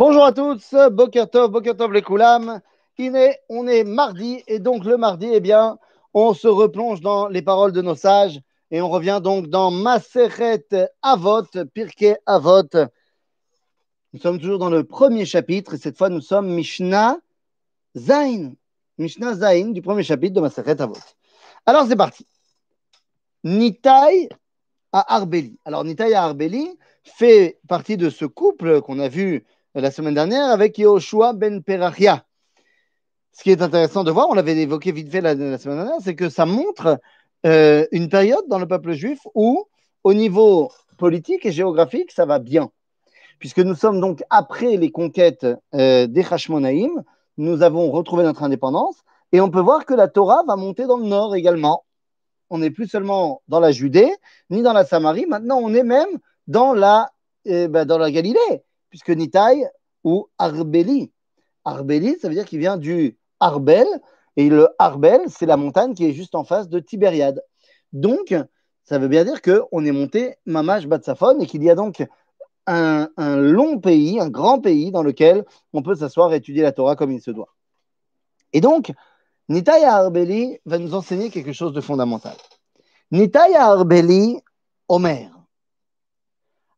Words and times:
Bonjour 0.00 0.24
à 0.24 0.32
tous, 0.32 0.74
Bokertov, 0.92 1.50
Bokertov 1.50 1.92
les 1.92 2.00
Koulam. 2.00 2.62
On 3.50 3.66
est 3.66 3.84
mardi 3.84 4.42
et 4.46 4.58
donc 4.58 4.86
le 4.86 4.96
mardi, 4.96 5.28
eh 5.30 5.40
bien, 5.40 5.78
on 6.14 6.32
se 6.32 6.48
replonge 6.48 7.02
dans 7.02 7.28
les 7.28 7.42
paroles 7.42 7.72
de 7.72 7.82
nos 7.82 7.94
sages 7.94 8.40
et 8.70 8.80
on 8.80 8.88
revient 8.88 9.20
donc 9.22 9.48
dans 9.48 9.70
Maseret 9.70 10.64
Avot, 11.02 11.42
Pirke 11.74 12.16
Avot. 12.24 12.70
Nous 14.14 14.20
sommes 14.20 14.40
toujours 14.40 14.58
dans 14.58 14.70
le 14.70 14.84
premier 14.84 15.26
chapitre 15.26 15.74
et 15.74 15.78
cette 15.78 15.98
fois 15.98 16.08
nous 16.08 16.22
sommes 16.22 16.48
Mishnah 16.48 17.18
Zain. 17.94 18.54
Mishnah 18.96 19.34
Zain 19.34 19.72
du 19.72 19.82
premier 19.82 20.02
chapitre 20.02 20.32
de 20.32 20.40
Maseret 20.40 20.80
Avot. 20.80 20.96
Alors 21.66 21.84
c'est 21.86 21.94
parti. 21.94 22.24
Nitai 23.44 24.30
à 24.92 25.14
Arbeli. 25.16 25.58
Alors 25.66 25.84
Nitai 25.84 26.14
à 26.14 26.22
Arbeli 26.22 26.70
fait 27.04 27.60
partie 27.68 27.98
de 27.98 28.08
ce 28.08 28.24
couple 28.24 28.80
qu'on 28.80 28.98
a 28.98 29.08
vu 29.08 29.44
la 29.74 29.90
semaine 29.90 30.14
dernière 30.14 30.50
avec 30.50 30.78
Yehoshua 30.78 31.32
ben 31.32 31.62
Perachia. 31.62 32.24
Ce 33.32 33.42
qui 33.42 33.50
est 33.50 33.62
intéressant 33.62 34.02
de 34.02 34.10
voir, 34.10 34.28
on 34.28 34.34
l'avait 34.34 34.56
évoqué 34.56 34.90
vite 34.90 35.10
fait 35.10 35.20
la, 35.20 35.34
semaine 35.34 35.76
dernière, 35.76 36.00
c'est 36.02 36.16
que 36.16 36.28
ça 36.28 36.44
montre 36.44 36.98
euh, 37.46 37.86
une 37.92 38.08
période 38.08 38.44
dans 38.48 38.58
le 38.58 38.66
peuple 38.66 38.92
juif 38.92 39.20
où, 39.34 39.64
au 40.02 40.12
niveau 40.12 40.72
politique 40.98 41.46
et 41.46 41.52
géographique, 41.52 42.10
ça 42.10 42.26
va 42.26 42.40
bien. 42.40 42.70
Puisque 43.38 43.60
nous 43.60 43.76
sommes 43.76 44.00
donc 44.00 44.22
après 44.28 44.76
les 44.76 44.90
conquêtes 44.90 45.46
euh, 45.74 46.06
des 46.06 46.24
Hashmonaïm, 46.28 47.02
nous 47.38 47.62
avons 47.62 47.90
retrouvé 47.90 48.24
notre 48.24 48.42
indépendance 48.42 48.96
et 49.32 49.40
on 49.40 49.50
peut 49.50 49.60
voir 49.60 49.86
que 49.86 49.94
la 49.94 50.08
Torah 50.08 50.42
va 50.46 50.56
monter 50.56 50.86
dans 50.86 50.98
le 50.98 51.06
nord 51.06 51.36
également. 51.36 51.84
On 52.50 52.58
n'est 52.58 52.70
plus 52.70 52.88
seulement 52.88 53.40
dans 53.46 53.60
la 53.60 53.70
Judée 53.70 54.12
ni 54.50 54.62
dans 54.62 54.72
la 54.72 54.84
Samarie, 54.84 55.26
maintenant 55.26 55.60
on 55.62 55.72
est 55.72 55.84
même 55.84 56.18
dans 56.48 56.74
la, 56.74 57.10
euh, 57.46 57.68
ben, 57.68 57.84
dans 57.84 57.98
la 57.98 58.10
Galilée 58.10 58.64
puisque 58.90 59.10
Nitaï 59.10 59.66
ou 60.04 60.28
Arbeli. 60.38 61.12
Arbeli, 61.64 62.18
ça 62.18 62.28
veut 62.28 62.34
dire 62.34 62.44
qu'il 62.44 62.58
vient 62.58 62.76
du 62.76 63.18
Arbel, 63.38 63.86
et 64.36 64.48
le 64.48 64.68
Arbel, 64.78 65.22
c'est 65.28 65.46
la 65.46 65.56
montagne 65.56 65.94
qui 65.94 66.04
est 66.04 66.12
juste 66.12 66.34
en 66.34 66.44
face 66.44 66.68
de 66.68 66.78
Tibériade. 66.78 67.42
Donc, 67.92 68.34
ça 68.84 68.98
veut 68.98 69.08
bien 69.08 69.24
dire 69.24 69.42
qu'on 69.42 69.84
est 69.84 69.92
monté 69.92 70.36
Mamash 70.46 70.86
Batsafon 70.86 71.38
et 71.40 71.46
qu'il 71.46 71.62
y 71.62 71.70
a 71.70 71.74
donc 71.74 72.06
un, 72.66 73.08
long 73.16 73.80
pays, 73.80 74.20
un 74.20 74.28
grand 74.28 74.60
pays 74.60 74.92
dans 74.92 75.02
lequel 75.02 75.44
on 75.72 75.82
peut 75.82 75.94
s'asseoir 75.94 76.32
et 76.32 76.36
étudier 76.36 76.62
la 76.62 76.72
Torah 76.72 76.96
comme 76.96 77.10
il 77.10 77.20
se 77.20 77.30
doit. 77.30 77.54
Et 78.52 78.60
donc, 78.60 78.92
Nitaï 79.48 79.84
Arbeli 79.84 80.58
va 80.64 80.78
nous 80.78 80.94
enseigner 80.94 81.30
quelque 81.30 81.52
chose 81.52 81.72
de 81.72 81.80
fondamental. 81.80 82.36
Nitaï 83.10 83.54
Arbeli, 83.54 84.40
Omer. 84.88 85.30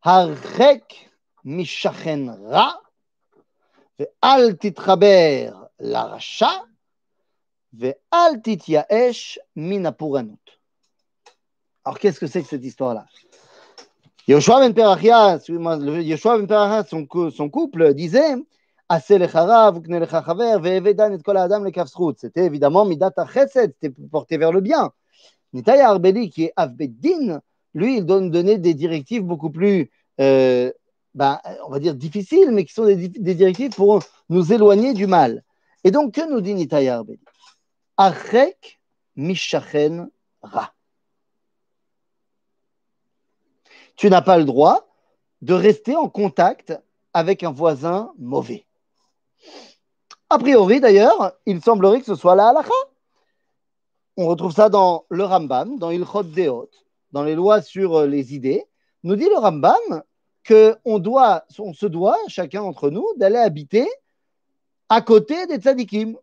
Harek 0.03 1.12
mishachen 1.45 2.31
ra, 2.51 2.81
ve'al 3.99 4.59
titchaber 4.59 5.53
larasha, 5.79 6.65
ve'al 7.73 8.43
tityaesh 8.43 9.39
minapuranut. 9.57 10.39
Alors, 11.85 11.99
qu'est-ce 11.99 12.21
que 12.21 12.27
c'est 12.27 12.43
que 12.43 12.49
cette 12.49 12.65
histoire-là? 12.65 13.07
Yoshua 14.29 14.61
ben 14.61 14.73
Perachia, 14.73 15.41
Yoshua 15.49 16.39
ben 16.39 16.47
Perachia, 16.47 16.85
son, 16.85 17.09
son 17.31 17.51
couple, 17.51 17.93
disait 17.95 18.37
C'était 19.01 19.29
évidemment 22.45 22.85
Midat 22.85 23.13
Chesed, 23.33 23.75
c'était 23.81 23.95
porté 24.11 24.37
vers 24.37 24.53
le 24.53 24.61
bien. 24.61 24.93
Nitaya 25.53 25.89
Arbeli, 25.89 26.31
qui 26.31 26.45
est 26.45 26.53
Avbeddin, 26.57 27.41
lui, 27.75 27.99
il 27.99 28.07
donne 28.07 28.31
des 28.31 28.75
directives 28.75 29.23
beaucoup 29.23 29.51
plus 29.51 29.91
euh, 30.21 30.71
ben, 31.15 31.41
on 31.67 31.71
va 31.71 31.79
dire 31.79 31.95
difficiles, 31.95 32.51
mais 32.51 32.65
qui 32.65 32.73
sont 32.73 32.85
des, 32.87 33.09
directives 33.35 33.75
pour 33.75 34.03
nous 34.29 34.53
éloigner 34.53 34.95
du 34.95 35.07
mal. 35.07 35.45
Et 35.85 35.91
donc, 35.91 36.15
que 36.15 36.29
nous 36.29 36.41
dit 36.41 36.55
Nitaï 36.55 36.89
Arbeli 36.89 37.21
mishachen 39.17 40.11
ra. 40.43 40.73
Tu 43.97 44.09
n'as 44.09 44.23
pas 44.23 44.39
le 44.39 44.45
droit 44.45 44.89
de 45.43 45.55
rester 45.55 45.97
en 45.97 46.09
contact 46.09 46.73
avec 47.13 47.43
un 47.43 47.53
voisin 47.53 48.13
mauvais. 48.19 48.65
A 50.31 50.39
priori, 50.39 50.81
d'ailleurs, 50.81 51.33
il 51.45 51.63
semblerait 51.63 52.01
que 52.01 52.07
ce 52.07 52.15
soit 52.15 52.35
la 52.35 52.49
halakha. 52.49 52.73
On 54.17 54.27
retrouve 54.27 54.53
ça 54.53 54.69
dans 54.69 55.05
le 55.11 55.25
Rambam, 55.25 55.79
dans 55.79 55.91
Ilchot 55.91 56.23
Deot, 56.23 56.71
dans 57.13 57.23
les 57.23 57.35
lois 57.35 57.61
sur 57.61 58.03
les 58.07 58.35
idées. 58.35 58.65
Nous 59.03 59.17
dit 59.17 59.29
le 59.29 59.37
Rambam 59.37 60.03
qu'on 60.47 60.99
doit, 60.99 61.45
on 61.59 61.73
se 61.73 61.87
doit, 61.87 62.19
chacun 62.29 62.63
d'entre 62.63 62.91
nous, 62.91 63.07
d'aller 63.17 63.37
habiter 63.37 63.89
à 64.89 65.01
côté 65.01 65.47
des 65.47 65.57
tzadikim. 65.57 66.17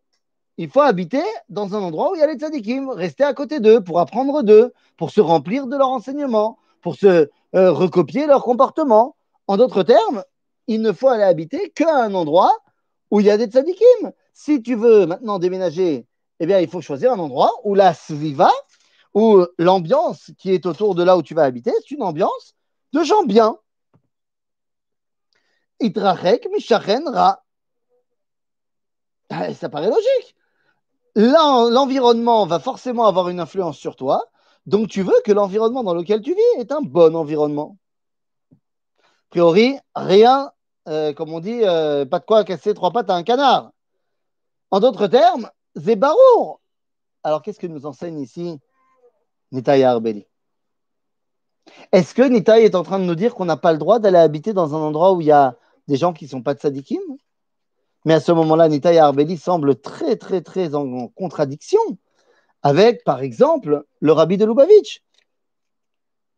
Il 0.57 0.69
faut 0.69 0.81
habiter 0.81 1.24
dans 1.47 1.75
un 1.75 1.80
endroit 1.81 2.12
où 2.12 2.16
il 2.16 2.19
y 2.19 2.22
a 2.22 2.28
les 2.28 2.38
tzadikim, 2.38 2.90
rester 2.90 3.24
à 3.24 3.34
côté 3.34 3.59
d'eux 3.59 3.81
pour 3.81 4.00
apprendre 4.00 4.44
d'eux, 4.44 4.74
pour 4.97 5.12
se 5.12 5.22
remplir 5.22 5.68
de 5.68 5.78
leur 5.78 5.90
enseignement, 5.90 6.57
pour 6.81 6.96
se 6.96 7.30
euh, 7.56 7.72
recopier 7.72 8.28
leur 8.28 8.44
comportement. 8.44 9.16
En 9.47 9.57
d'autres 9.57 9.84
termes, 9.84 10.24
il 10.68 10.81
ne 10.81 10.91
faut 10.91 11.07
aller 11.07 11.24
habiter 11.24 11.72
qu'à 11.72 12.03
un 12.03 12.13
endroit 12.13 12.56
où 13.09 13.19
il 13.19 13.25
y 13.25 13.31
a 13.31 13.38
des 13.38 13.47
tzadikim. 13.47 14.12
Si 14.34 14.62
tu 14.62 14.75
veux 14.75 15.06
maintenant 15.06 15.40
déménager, 15.40 16.06
eh 16.40 16.46
bien, 16.46 16.59
il 16.59 16.68
faut 16.68 16.81
choisir 16.81 17.12
un 17.12 17.19
endroit 17.19 17.51
où 17.63 17.74
la 17.74 17.94
sviva, 17.94 18.51
où 19.13 19.46
l'ambiance 19.57 20.31
qui 20.38 20.53
est 20.53 20.66
autour 20.66 20.96
de 20.96 21.03
là 21.03 21.18
où 21.18 21.24
tu 21.24 21.34
vas 21.34 21.44
habiter, 21.44 21.72
c'est 21.80 21.91
une 21.91 22.03
ambiance 22.03 22.53
de 22.94 23.03
gens 23.03 23.24
bien, 23.24 23.57
Ça 29.53 29.69
paraît 29.69 29.90
logique. 29.90 30.35
L'environnement 31.16 32.45
va 32.45 32.59
forcément 32.59 33.06
avoir 33.06 33.29
une 33.29 33.40
influence 33.40 33.78
sur 33.78 33.95
toi, 33.95 34.25
donc 34.66 34.88
tu 34.89 35.01
veux 35.01 35.19
que 35.25 35.31
l'environnement 35.31 35.84
dans 35.84 35.94
lequel 35.94 36.22
tu 36.22 36.34
vis 36.34 36.59
est 36.59 36.72
un 36.72 36.81
bon 36.81 37.16
environnement. 37.16 37.78
A 38.53 39.29
priori, 39.29 39.78
rien, 39.95 40.51
euh, 40.88 41.13
comme 41.13 41.34
on 41.34 41.39
dit, 41.39 41.62
euh, 41.63 42.06
pas 42.06 42.19
de 42.19 42.25
quoi 42.25 42.44
casser 42.44 42.73
trois 42.73 42.91
pattes 42.91 43.09
à 43.09 43.16
un 43.16 43.23
canard. 43.23 43.72
En 44.72 44.79
d'autres 44.79 45.07
termes, 45.07 45.50
Zébarour. 45.75 46.62
Alors 47.23 47.41
qu'est-ce 47.41 47.59
que 47.59 47.68
nous 47.68 47.85
enseigne 47.85 48.19
ici 48.19 48.59
Nitaya 49.51 49.91
Arbeli 49.91 50.25
Est-ce 51.91 52.13
que 52.13 52.22
Nitaï 52.22 52.63
est 52.63 52.75
en 52.75 52.84
train 52.84 53.00
de 53.00 53.03
nous 53.03 53.16
dire 53.16 53.35
qu'on 53.35 53.45
n'a 53.45 53.57
pas 53.57 53.72
le 53.72 53.78
droit 53.78 54.00
d'aller 54.00 54.18
habiter 54.18 54.53
dans 54.53 54.75
un 54.75 54.79
endroit 54.79 55.13
où 55.13 55.22
il 55.22 55.28
y 55.28 55.31
a 55.31 55.57
des 55.89 55.97
gens 55.97 56.13
qui 56.13 56.25
ne 56.25 56.29
sont 56.29 56.44
pas 56.44 56.53
de 56.53 56.59
sadikim. 56.59 57.01
Mais 58.05 58.13
à 58.13 58.19
ce 58.22 58.31
moment-là, 58.31 58.69
Nitaï 58.69 58.97
Arbeli 59.00 59.38
semble 59.38 59.75
très, 59.81 60.16
très, 60.16 60.41
très 60.41 60.75
en 60.75 61.09
contradiction 61.09 61.81
avec, 62.61 63.03
par 63.03 63.22
exemple, 63.22 63.85
le 64.00 64.11
rabbi 64.11 64.38
de 64.38 64.45
Lubavitch. 64.45 65.03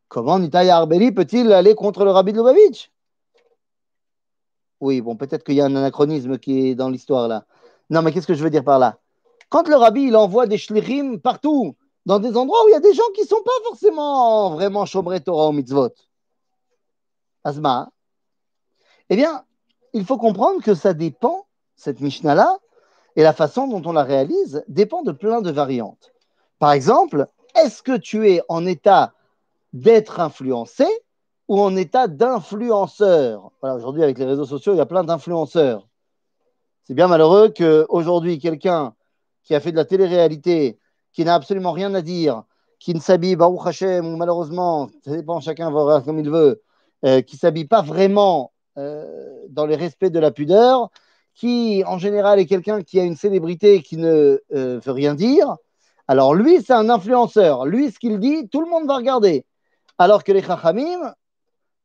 Comment 0.07 0.39
Nitaï 0.39 0.69
Arbeli 0.69 1.11
peut-il 1.11 1.51
aller 1.51 1.75
contre 1.75 2.05
le 2.05 2.11
rabbi 2.11 2.31
de 2.31 2.37
Lubavitch? 2.37 2.91
Oui, 4.79 5.01
bon, 5.01 5.15
peut-être 5.15 5.43
qu'il 5.43 5.55
y 5.55 5.61
a 5.61 5.65
un 5.65 5.75
anachronisme 5.75 6.39
qui 6.39 6.69
est 6.69 6.75
dans 6.75 6.89
l'histoire 6.89 7.27
là. 7.27 7.45
Non, 7.89 8.01
mais 8.01 8.11
qu'est-ce 8.11 8.27
que 8.27 8.33
je 8.33 8.43
veux 8.43 8.49
dire 8.49 8.63
par 8.63 8.79
là? 8.79 8.97
Quand 9.49 9.67
le 9.67 9.75
rabbi 9.75 10.03
il 10.03 10.15
envoie 10.15 10.47
des 10.47 10.57
shlirim 10.57 11.19
partout, 11.19 11.75
dans 12.05 12.19
des 12.19 12.35
endroits 12.37 12.63
où 12.65 12.69
il 12.69 12.71
y 12.71 12.75
a 12.75 12.79
des 12.79 12.93
gens 12.93 13.09
qui 13.13 13.21
ne 13.21 13.27
sont 13.27 13.43
pas 13.43 13.51
forcément 13.65 14.51
vraiment 14.51 14.85
chomré 14.85 15.21
Torah 15.21 15.51
mitzvot, 15.51 15.93
Asma, 17.43 17.91
eh 19.11 19.17
bien, 19.17 19.43
il 19.91 20.05
faut 20.05 20.17
comprendre 20.17 20.63
que 20.63 20.73
ça 20.73 20.93
dépend, 20.93 21.45
cette 21.75 21.99
Mishnah-là, 21.99 22.59
et 23.17 23.23
la 23.23 23.33
façon 23.33 23.67
dont 23.67 23.81
on 23.85 23.91
la 23.91 24.03
réalise 24.03 24.63
dépend 24.69 25.03
de 25.03 25.11
plein 25.11 25.41
de 25.41 25.51
variantes. 25.51 26.13
Par 26.59 26.71
exemple, 26.71 27.27
est-ce 27.61 27.83
que 27.83 27.97
tu 27.97 28.29
es 28.29 28.41
en 28.47 28.65
état 28.65 29.11
d'être 29.73 30.21
influencé 30.21 30.85
ou 31.49 31.59
en 31.59 31.75
état 31.75 32.07
d'influenceur? 32.07 33.51
Aujourd'hui, 33.61 34.01
avec 34.01 34.17
les 34.17 34.23
réseaux 34.23 34.45
sociaux, 34.45 34.73
il 34.73 34.77
y 34.77 34.81
a 34.81 34.85
plein 34.85 35.03
d'influenceurs. 35.03 35.89
C'est 36.85 36.93
bien 36.93 37.09
malheureux 37.09 37.49
qu'aujourd'hui, 37.49 38.39
quelqu'un 38.39 38.95
qui 39.43 39.55
a 39.55 39.59
fait 39.59 39.73
de 39.73 39.75
la 39.75 39.83
télé-réalité, 39.83 40.79
qui 41.11 41.25
n'a 41.25 41.35
absolument 41.35 41.73
rien 41.73 41.93
à 41.95 42.01
dire, 42.01 42.43
qui 42.79 42.93
ne 42.93 43.01
s'habille, 43.01 43.35
Baruch 43.35 43.67
Hashem, 43.67 44.05
ou 44.05 44.15
malheureusement, 44.15 44.89
ça 45.03 45.11
dépend, 45.11 45.41
chacun 45.41 45.69
va 45.69 45.99
comme 45.99 46.19
il 46.19 46.29
veut, 46.29 46.61
euh, 47.03 47.19
qui 47.21 47.35
ne 47.35 47.39
s'habille 47.39 47.67
pas 47.67 47.81
vraiment 47.81 48.53
dans 48.75 49.65
les 49.65 49.75
respects 49.75 50.05
de 50.05 50.19
la 50.19 50.31
pudeur, 50.31 50.89
qui 51.33 51.83
en 51.85 51.97
général 51.97 52.39
est 52.39 52.45
quelqu'un 52.45 52.81
qui 52.81 52.99
a 52.99 53.03
une 53.03 53.15
célébrité 53.15 53.81
qui 53.81 53.97
ne 53.97 54.39
euh, 54.53 54.79
veut 54.79 54.91
rien 54.91 55.15
dire. 55.15 55.55
Alors 56.07 56.33
lui, 56.33 56.61
c'est 56.61 56.73
un 56.73 56.89
influenceur. 56.89 57.65
Lui, 57.65 57.91
ce 57.91 57.99
qu'il 57.99 58.19
dit, 58.19 58.49
tout 58.49 58.61
le 58.61 58.69
monde 58.69 58.87
va 58.87 58.97
regarder. 58.97 59.45
Alors 59.97 60.23
que 60.23 60.31
les 60.31 60.41
chachamim, 60.41 61.13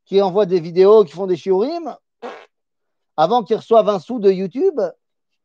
qui 0.04 0.20
envoient 0.22 0.46
des 0.46 0.60
vidéos, 0.60 1.04
qui 1.04 1.12
font 1.12 1.26
des 1.26 1.36
shiurim, 1.36 1.96
avant 3.16 3.42
qu'ils 3.42 3.56
reçoivent 3.56 3.88
un 3.88 3.98
sou 3.98 4.18
de 4.18 4.30
YouTube, 4.30 4.80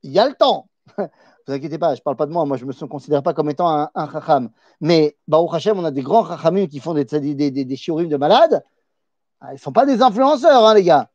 il 0.03 0.11
y 0.11 0.19
a 0.19 0.27
le 0.27 0.35
temps. 0.35 0.67
Vous 0.97 1.53
inquiétez 1.53 1.77
pas, 1.77 1.95
je 1.95 2.01
parle 2.01 2.15
pas 2.15 2.27
de 2.27 2.31
moi, 2.31 2.45
moi 2.45 2.57
je 2.57 2.65
me 2.65 2.73
considère 2.87 3.23
pas 3.23 3.33
comme 3.33 3.49
étant 3.49 3.69
un, 3.69 3.89
un 3.95 4.11
chacham. 4.11 4.49
Mais 4.79 5.17
Baruch 5.27 5.53
Hashem, 5.53 5.77
on 5.77 5.85
a 5.85 5.91
des 5.91 6.03
grands 6.03 6.25
chachamim 6.25 6.67
qui 6.67 6.79
font 6.79 6.93
des, 6.93 7.05
des 7.05 7.75
shiurim 7.75 8.09
de 8.09 8.17
malades. 8.17 8.63
Ah, 9.39 9.51
ils 9.51 9.55
ne 9.55 9.59
sont 9.59 9.71
pas 9.71 9.85
des 9.85 10.01
influenceurs, 10.01 10.65
hein, 10.65 10.75
les 10.75 10.83
gars. 10.83 11.09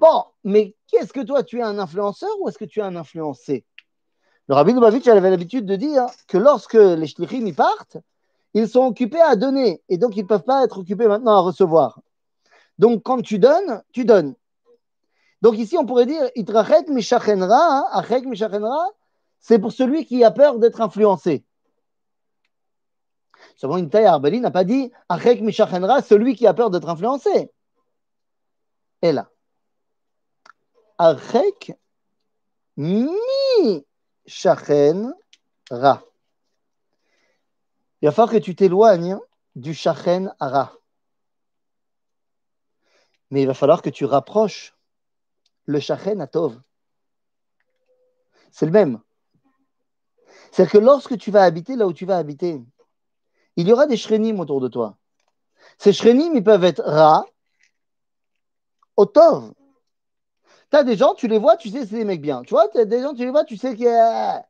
Bon, 0.00 0.24
mais 0.44 0.74
Est-ce 0.94 1.12
que 1.12 1.20
toi, 1.20 1.42
tu 1.42 1.58
es 1.58 1.62
un 1.62 1.78
influenceur 1.78 2.30
ou 2.40 2.48
est-ce 2.48 2.56
que 2.56 2.64
tu 2.64 2.80
es 2.80 2.82
un 2.82 2.96
influencé? 2.96 3.66
Le 4.48 4.54
rabbi 4.54 4.72
Lubavitch 4.72 5.06
avait 5.06 5.28
l'habitude 5.28 5.66
de 5.66 5.76
dire 5.76 6.06
que 6.26 6.38
lorsque 6.38 6.72
les 6.72 7.06
shlichim 7.06 7.46
y 7.46 7.52
partent, 7.52 7.98
ils 8.54 8.66
sont 8.66 8.86
occupés 8.86 9.20
à 9.20 9.36
donner 9.36 9.82
et 9.90 9.98
donc 9.98 10.16
ils 10.16 10.22
ne 10.22 10.26
peuvent 10.26 10.42
pas 10.42 10.64
être 10.64 10.78
occupés 10.78 11.06
maintenant 11.06 11.36
à 11.36 11.40
recevoir. 11.40 12.00
Donc 12.78 13.02
quand 13.02 13.20
tu 13.20 13.38
donnes, 13.38 13.82
tu 13.92 14.06
donnes. 14.06 14.34
Donc 15.42 15.58
ici, 15.58 15.76
on 15.76 15.84
pourrait 15.84 16.06
dire 16.06 16.30
Itrachet 16.34 16.86
mishachenra, 16.88 17.86
achek 17.92 18.24
c'est 19.38 19.58
pour 19.58 19.72
celui 19.72 20.06
qui 20.06 20.24
a 20.24 20.30
peur 20.30 20.58
d'être 20.58 20.80
influencé. 20.80 21.44
Seulement, 23.54 23.76
une 23.76 23.90
taille 23.90 24.06
Arbeli 24.06 24.40
n'a 24.40 24.50
pas 24.50 24.64
dit 24.64 24.90
Achek 25.10 25.42
mishachenra, 25.42 26.00
celui 26.00 26.34
qui 26.36 26.46
a 26.46 26.54
peur 26.54 26.70
d'être 26.70 26.88
influencé. 26.88 27.50
Et 29.02 29.12
là, 29.12 29.30
Achek 31.00 31.72
mi 32.76 33.08
ra. 35.70 36.04
Il 38.02 38.06
va 38.06 38.12
falloir 38.12 38.30
que 38.30 38.36
tu 38.36 38.54
t'éloignes 38.54 39.18
du 39.54 39.72
shachen 39.72 40.34
ara. 40.38 40.74
Mais 43.30 43.40
il 43.42 43.46
va 43.46 43.54
falloir 43.54 43.80
que 43.80 43.88
tu 43.88 44.04
rapproches 44.04 44.76
le 45.64 45.80
shachen 45.80 46.20
atov. 46.20 46.60
C'est 48.50 48.66
le 48.66 48.72
même. 48.72 49.00
C'est-à-dire 50.52 50.72
que 50.72 50.78
lorsque 50.78 51.16
tu 51.16 51.30
vas 51.30 51.44
habiter 51.44 51.76
là 51.76 51.86
où 51.86 51.94
tu 51.94 52.04
vas 52.04 52.18
habiter, 52.18 52.62
il 53.56 53.66
y 53.66 53.72
aura 53.72 53.86
des 53.86 53.96
shrenim 53.96 54.38
autour 54.38 54.60
de 54.60 54.68
toi. 54.68 54.98
Ces 55.78 55.94
shrenim, 55.94 56.36
ils 56.36 56.44
peuvent 56.44 56.64
être 56.64 56.82
ra, 56.82 57.24
au 58.96 59.06
tov. 59.06 59.54
Tu 60.70 60.76
as 60.76 60.84
des 60.84 60.96
gens, 60.96 61.14
tu 61.14 61.26
les 61.26 61.38
vois, 61.38 61.56
tu 61.56 61.68
sais, 61.68 61.84
c'est 61.84 61.96
des 61.96 62.04
mecs 62.04 62.20
bien. 62.20 62.42
Tu 62.42 62.50
vois, 62.50 62.68
tu 62.68 62.78
as 62.78 62.84
des 62.84 63.02
gens, 63.02 63.12
tu 63.12 63.24
les 63.24 63.30
vois, 63.30 63.44
tu 63.44 63.56
sais 63.56 63.74
qu'il 63.74 63.86
y 63.86 63.88
a. 63.88 64.46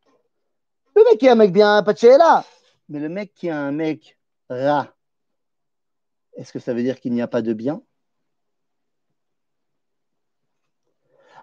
Le 0.95 1.05
mec 1.05 1.19
qui 1.19 1.27
est 1.27 1.31
un 1.31 1.35
mec 1.35 1.53
bien, 1.53 1.83
pas 1.83 1.95
de 1.95 2.19
là. 2.19 2.45
Mais 2.89 2.99
le 2.99 3.09
mec 3.09 3.33
qui 3.35 3.47
est 3.47 3.53
un 3.53 3.73
mec 3.73 4.19
ra, 4.51 4.89
est-ce 6.35 6.53
que 6.53 6.59
ça 6.59 6.75
veut 6.75 6.83
dire 6.83 7.01
qu'il 7.01 7.13
n'y 7.13 7.23
a 7.23 7.29
pas 7.29 7.41
de 7.41 7.53
bien? 7.53 7.81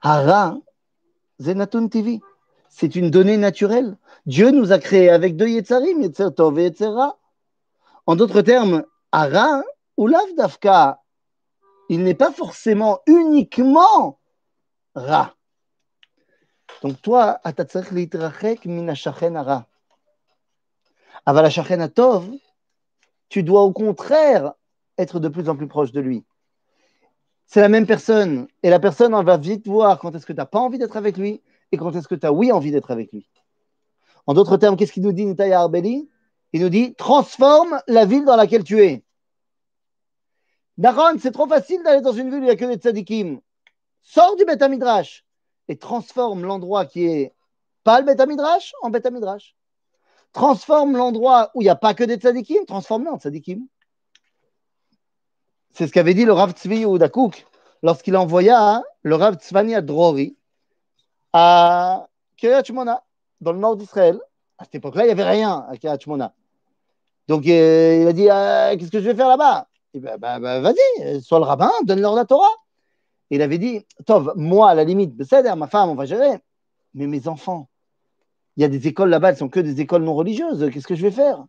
Ara, 0.01 0.57
Zenatun 1.39 1.87
TV. 1.87 2.19
C'est 2.69 2.95
une 2.95 3.09
donnée 3.09 3.37
naturelle. 3.37 3.97
Dieu 4.25 4.51
nous 4.51 4.71
a 4.71 4.77
créés 4.77 5.09
avec 5.09 5.35
deux 5.35 5.47
Yetzarim, 5.47 6.01
Yetzer 6.01 6.33
Tov 6.35 6.59
et. 6.59 6.71
En 8.05 8.15
d'autres 8.15 8.41
termes, 8.41 8.83
Ara 9.11 9.63
ou 9.95 10.09
Dafka, 10.35 11.01
il 11.89 12.03
n'est 12.03 12.13
pas 12.13 12.31
forcément 12.31 12.99
uniquement 13.07 14.19
Ra. 14.97 15.35
Donc 16.81 17.01
toi, 17.01 17.39
litrachek 17.91 18.65
min 18.65 18.87
Ara. 19.35 19.65
Avala 21.25 21.89
Tov, 21.89 22.29
tu 23.29 23.43
dois 23.43 23.61
au 23.61 23.71
contraire 23.71 24.53
être 24.97 25.19
de 25.19 25.27
plus 25.27 25.49
en 25.49 25.55
plus 25.55 25.67
proche 25.67 25.91
de 25.91 25.99
lui 25.99 26.25
c'est 27.47 27.61
la 27.61 27.69
même 27.69 27.87
personne. 27.87 28.47
Et 28.61 28.69
la 28.69 28.79
personne, 28.79 29.15
on 29.15 29.23
va 29.23 29.37
vite 29.37 29.65
voir 29.67 29.97
quand 29.99 30.13
est-ce 30.13 30.25
que 30.25 30.33
tu 30.33 30.37
n'as 30.37 30.45
pas 30.45 30.59
envie 30.59 30.77
d'être 30.77 30.97
avec 30.97 31.17
lui 31.17 31.41
et 31.71 31.77
quand 31.77 31.95
est-ce 31.95 32.07
que 32.07 32.15
tu 32.15 32.25
as 32.27 32.31
oui 32.31 32.51
envie 32.51 32.71
d'être 32.71 32.91
avec 32.91 33.11
lui. 33.11 33.27
En 34.27 34.33
d'autres 34.33 34.57
termes, 34.57 34.75
qu'est-ce 34.75 34.91
qu'il 34.91 35.03
nous 35.03 35.13
dit, 35.13 35.25
Nitaya 35.25 35.61
Arbeli? 35.61 36.09
Il 36.53 36.61
nous 36.61 36.69
dit 36.69 36.93
transforme 36.95 37.81
la 37.87 38.05
ville 38.05 38.25
dans 38.25 38.35
laquelle 38.35 38.63
tu 38.63 38.81
es. 38.81 39.03
Naron, 40.77 41.17
c'est 41.19 41.31
trop 41.31 41.47
facile 41.47 41.81
d'aller 41.83 42.01
dans 42.01 42.11
une 42.11 42.29
ville 42.29 42.39
où 42.39 42.43
il 42.43 42.45
n'y 42.45 42.49
a 42.49 42.55
que 42.55 42.65
des 42.65 42.75
tzadikim. 42.75 43.39
Sors 44.09 44.37
du 44.37 44.45
Beth 44.45 44.61
Midrash 44.61 45.25
et 45.67 45.77
transforme 45.77 46.45
l'endroit 46.45 46.85
qui 46.85 47.05
est 47.05 47.33
pas 47.83 47.99
le 47.99 48.05
Beth 48.05 48.25
Midrash 48.25 48.73
en 48.81 48.89
Beth 48.89 49.05
Midrash. 49.11 49.53
Transforme 50.31 50.95
l'endroit 50.95 51.51
où 51.53 51.61
il 51.61 51.65
n'y 51.65 51.69
a 51.69 51.75
pas 51.75 51.93
que 51.93 52.05
des 52.05 52.15
tzadikim, 52.15 52.65
transforme-le 52.65 53.11
en 53.11 53.19
tzadikim. 53.19 53.67
C'est 55.73 55.87
ce 55.87 55.91
qu'avait 55.91 56.13
dit 56.13 56.23
le 56.23 56.31
Rav 56.31 56.53
Tzvi 56.53 56.77
Yehudakouk 56.77 57.45
lorsqu'il 57.83 58.15
envoya 58.15 58.81
le 59.03 59.15
Rav 59.15 59.35
Tzvani 59.35 59.81
Drori 59.83 60.37
à 61.33 62.07
Kiryat 62.37 62.63
Shmona, 62.63 63.03
dans 63.41 63.51
le 63.51 63.59
nord 63.59 63.75
d'Israël. 63.75 64.21
À 64.57 64.63
cette 64.63 64.75
époque-là, 64.75 65.03
il 65.03 65.07
n'y 65.07 65.11
avait 65.11 65.29
rien 65.29 65.67
à 65.69 65.75
Kiryat 65.75 65.99
Shmona. 65.99 66.33
Donc 67.27 67.45
euh, 67.45 68.03
il 68.03 68.07
a 68.07 68.13
dit 68.13 68.29
euh, 68.29 68.77
Qu'est-ce 68.77 68.91
que 68.91 69.01
je 69.01 69.09
vais 69.09 69.15
faire 69.15 69.27
là-bas? 69.27 69.67
Bah, 69.95 70.17
bah, 70.17 70.39
bah, 70.39 70.61
Vas-y, 70.61 71.21
sois 71.21 71.39
le 71.39 71.45
rabbin, 71.45 71.71
donne-leur 71.83 72.15
la 72.15 72.23
Torah. 72.23 72.47
Il 73.29 73.41
avait 73.41 73.57
dit 73.57 73.85
Tov, 74.05 74.33
moi, 74.35 74.69
à 74.69 74.75
la 74.75 74.83
limite, 74.83 75.15
ma 75.57 75.67
femme, 75.67 75.89
on 75.89 75.95
va 75.95 76.05
gérer. 76.05 76.39
Mais 76.93 77.07
mes 77.07 77.27
enfants, 77.27 77.69
il 78.55 78.61
y 78.61 78.63
a 78.63 78.69
des 78.69 78.87
écoles 78.87 79.09
là-bas, 79.09 79.29
elles 79.29 79.37
sont 79.37 79.49
que 79.49 79.59
des 79.59 79.81
écoles 79.81 80.03
non 80.03 80.15
religieuses. 80.15 80.69
Qu'est-ce 80.71 80.87
que 80.87 80.95
je 80.95 81.01
vais 81.03 81.11
faire? 81.11 81.45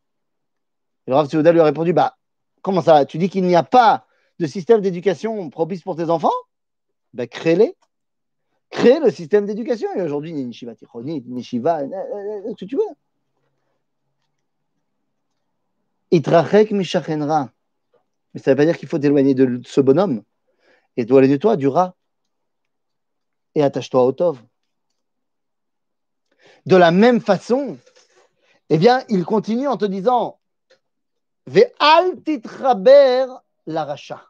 Et 1.07 1.11
le 1.11 1.17
Rav 1.17 1.29
lui 1.33 1.61
a 1.61 1.65
répondu 1.65 1.93
Bah, 1.93 2.17
comment 2.63 2.83
ça 2.83 3.07
Tu 3.07 3.19
dis 3.19 3.29
qu'il 3.29 3.45
n'y 3.45 3.57
a 3.57 3.63
pas 3.63 4.07
de 4.39 4.47
système 4.47 4.81
d'éducation 4.81 5.49
propice 5.51 5.83
pour 5.83 5.97
tes 5.97 6.11
enfants, 6.11 6.31
ben, 7.15 7.27
crée-les. 7.27 7.75
Crée 8.71 9.01
le 9.01 9.11
système 9.11 9.47
d'éducation. 9.47 9.89
Et 9.95 10.03
aujourd'hui, 10.03 10.31
il 10.31 10.39
y 10.39 10.47
a 10.47 10.53
ce 10.53 10.67
que 12.55 12.65
tu 12.67 12.77
veux. 12.77 12.83
Itrachek 16.11 16.71
mishachenra. 16.73 17.51
Mais 18.35 18.41
ça 18.41 18.51
ne 18.51 18.55
veut 18.55 18.59
pas 18.59 18.67
dire 18.67 18.77
qu'il 18.77 18.89
faut 18.89 18.99
t'éloigner 18.99 19.35
de 19.35 19.63
ce 19.65 19.81
bonhomme. 19.81 20.23
Et 20.99 21.05
de 21.05 21.37
toi 21.37 21.57
du 21.57 21.69
rat. 21.69 21.95
Et 23.55 23.63
attache-toi 23.63 24.03
au 24.03 24.11
tov. 24.11 24.43
De 26.67 26.75
la 26.75 26.91
même 26.91 27.21
façon, 27.21 27.79
eh 28.69 28.79
bien, 28.79 29.05
il 29.09 29.25
continue 29.25 29.69
en 29.69 29.77
te 29.77 29.85
disant 29.85 30.41
Ve'al 31.47 32.21
titraber 32.25 33.27
la 33.67 33.85
racha. 33.85 34.27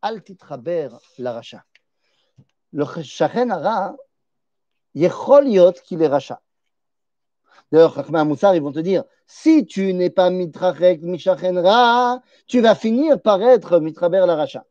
Al 0.00 0.24
titraber 0.24 0.88
la 1.18 1.34
racha. 1.34 1.62
Le 2.72 2.86
shachen 3.02 3.50
ara, 3.52 3.94
yechol 4.94 5.46
yot 5.46 5.74
qu'il 5.84 6.02
racha. 6.06 6.40
D'ailleurs, 7.74 7.92
Chachma 7.92 8.22
Moussar, 8.22 8.54
ils 8.54 8.62
vont 8.62 8.70
te 8.70 8.78
dire, 8.78 9.02
si 9.26 9.66
tu 9.66 9.92
n'es 9.94 10.08
pas 10.08 10.30
mitrachek 10.30 11.02
mishachen 11.02 11.58
ra, 11.58 12.22
tu 12.46 12.60
vas 12.60 12.76
finir 12.76 13.20
par 13.20 13.42
être 13.42 13.80
mitraber 13.80 14.22
la 14.24 14.36
racha. 14.36 14.64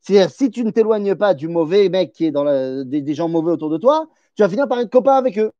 C'est-à-dire, 0.00 0.30
si 0.30 0.48
tu 0.48 0.62
ne 0.62 0.70
t'éloignes 0.70 1.16
pas 1.16 1.34
du 1.34 1.48
mauvais 1.48 1.88
mec 1.88 2.12
qui 2.12 2.26
est 2.26 2.30
dans 2.30 2.44
la, 2.44 2.84
des, 2.84 3.14
gens 3.14 3.28
mauvais 3.28 3.50
autour 3.50 3.68
de 3.68 3.78
toi, 3.78 4.08
tu 4.36 4.42
vas 4.42 4.48
finir 4.48 4.68
par 4.68 4.78
être 4.78 4.92
copain 4.92 5.14
avec 5.14 5.38
eux. 5.38 5.50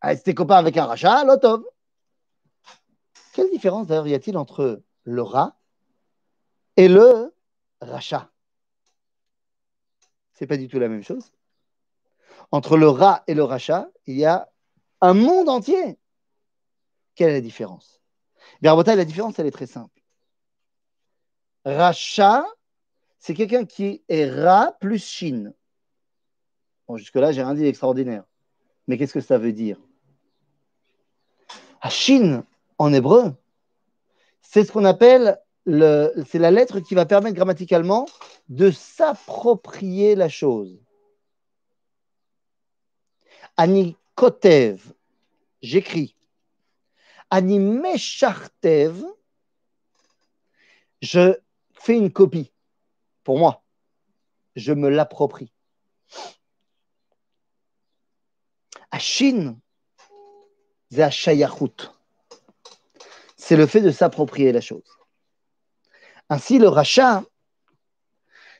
Ah, 0.00 0.16
si 0.16 0.24
t'es 0.24 0.34
copain 0.34 0.56
avec 0.56 0.76
un 0.76 0.86
rachat, 0.86 1.22
l'otov. 1.22 1.62
Quelle 3.32 3.50
différence 3.52 3.86
d'ailleurs 3.86 4.08
y 4.08 4.14
a-t-il 4.14 4.36
entre 4.36 4.82
le 5.04 5.22
rat 5.22 5.56
et 6.76 6.88
le 6.88 7.32
rachat 7.80 8.32
C'est 10.32 10.48
pas 10.48 10.56
du 10.56 10.66
tout 10.66 10.80
la 10.80 10.88
même 10.88 11.04
chose. 11.04 11.30
Entre 12.52 12.76
le 12.76 12.88
rat 12.88 13.22
et 13.26 13.34
le 13.34 13.44
rachat, 13.44 13.88
il 14.06 14.16
y 14.16 14.24
a 14.24 14.50
un 15.00 15.14
monde 15.14 15.48
entier. 15.48 15.98
Quelle 17.14 17.30
est 17.30 17.34
la 17.34 17.40
différence? 17.40 18.00
Bien, 18.62 18.76
la 18.76 19.04
différence, 19.04 19.38
elle 19.38 19.46
est 19.46 19.50
très 19.50 19.66
simple. 19.66 20.02
Rachat, 21.64 22.44
c'est 23.18 23.34
quelqu'un 23.34 23.64
qui 23.64 24.04
est 24.08 24.30
rat 24.30 24.76
plus 24.80 25.04
chine. 25.04 25.52
Bon, 26.86 26.96
jusque-là, 26.96 27.32
j'ai 27.32 27.42
rien 27.42 27.54
dit 27.54 27.62
d'extraordinaire. 27.62 28.24
Mais 28.86 28.96
qu'est-ce 28.96 29.14
que 29.14 29.20
ça 29.20 29.38
veut 29.38 29.52
dire? 29.52 29.78
Chine, 31.90 32.44
en 32.78 32.92
hébreu, 32.92 33.34
c'est 34.42 34.64
ce 34.64 34.72
qu'on 34.72 34.84
appelle 34.84 35.40
le, 35.64 36.12
c'est 36.28 36.38
la 36.38 36.50
lettre 36.50 36.80
qui 36.80 36.94
va 36.94 37.06
permettre 37.06 37.36
grammaticalement 37.36 38.06
de 38.48 38.70
s'approprier 38.70 40.14
la 40.14 40.28
chose. 40.28 40.80
Ani 43.56 43.96
kotev, 44.14 44.80
j'écris. 45.62 46.14
Ani 47.30 47.58
meshartev, 47.58 49.02
je 51.02 51.34
fais 51.72 51.96
une 51.96 52.12
copie 52.12 52.52
pour 53.24 53.38
moi. 53.38 53.62
Je 54.54 54.72
me 54.72 54.88
l'approprie. 54.88 55.52
Chine, 58.98 59.58
c'est 60.90 61.38
c'est 63.36 63.56
le 63.56 63.66
fait 63.66 63.80
de 63.80 63.90
s'approprier 63.90 64.52
la 64.52 64.60
chose. 64.60 64.98
Ainsi, 66.28 66.58
le 66.58 66.68
rachat, 66.68 67.22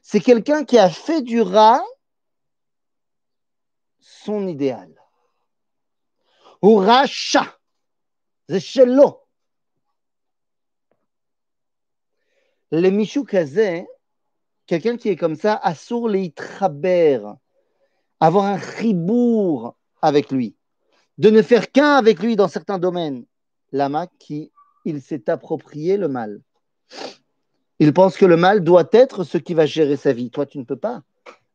c'est 0.03 0.21
quelqu'un 0.21 0.65
qui 0.65 0.79
a 0.79 0.91
fait 0.91 1.23
du 1.23 1.41
rat 1.41 1.83
son 4.07 4.47
idéal. 4.47 4.95
Ou 6.63 6.77
rachat, 6.77 7.59
c'est 8.49 8.61
chello. 8.61 9.23
Le 12.71 12.91
Michou 12.91 13.25
Kazé, 13.25 13.87
quelqu'un 14.67 14.97
qui 14.97 15.09
est 15.09 15.17
comme 15.17 15.37
ça, 15.37 15.55
assour 15.57 16.09
les 16.09 16.31
traber, 16.33 17.21
avoir 18.21 18.45
un 18.45 18.57
ribour 18.57 19.77
avec 20.03 20.31
lui, 20.31 20.57
de 21.19 21.31
ne 21.31 21.43
faire 21.43 21.71
qu'un 21.73 21.97
avec 21.97 22.21
lui 22.21 22.37
dans 22.37 22.49
certains 22.49 22.79
domaines. 22.79 23.25
Lama 23.73 24.07
qui 24.19 24.53
il 24.85 25.03
s'est 25.03 25.29
approprié 25.29 25.97
le 25.97 26.07
mal. 26.07 26.41
Il 27.81 27.93
pense 27.93 28.17
que 28.17 28.25
le 28.25 28.37
mal 28.37 28.63
doit 28.63 28.89
être 28.93 29.25
ce 29.25 29.37
qui 29.37 29.53
va 29.53 29.67
gérer 29.67 29.97
sa 29.97 30.13
vie. 30.13 30.31
Toi, 30.31 30.47
tu 30.47 30.59
ne 30.59 30.65
peux 30.65 30.77
pas 30.77 31.03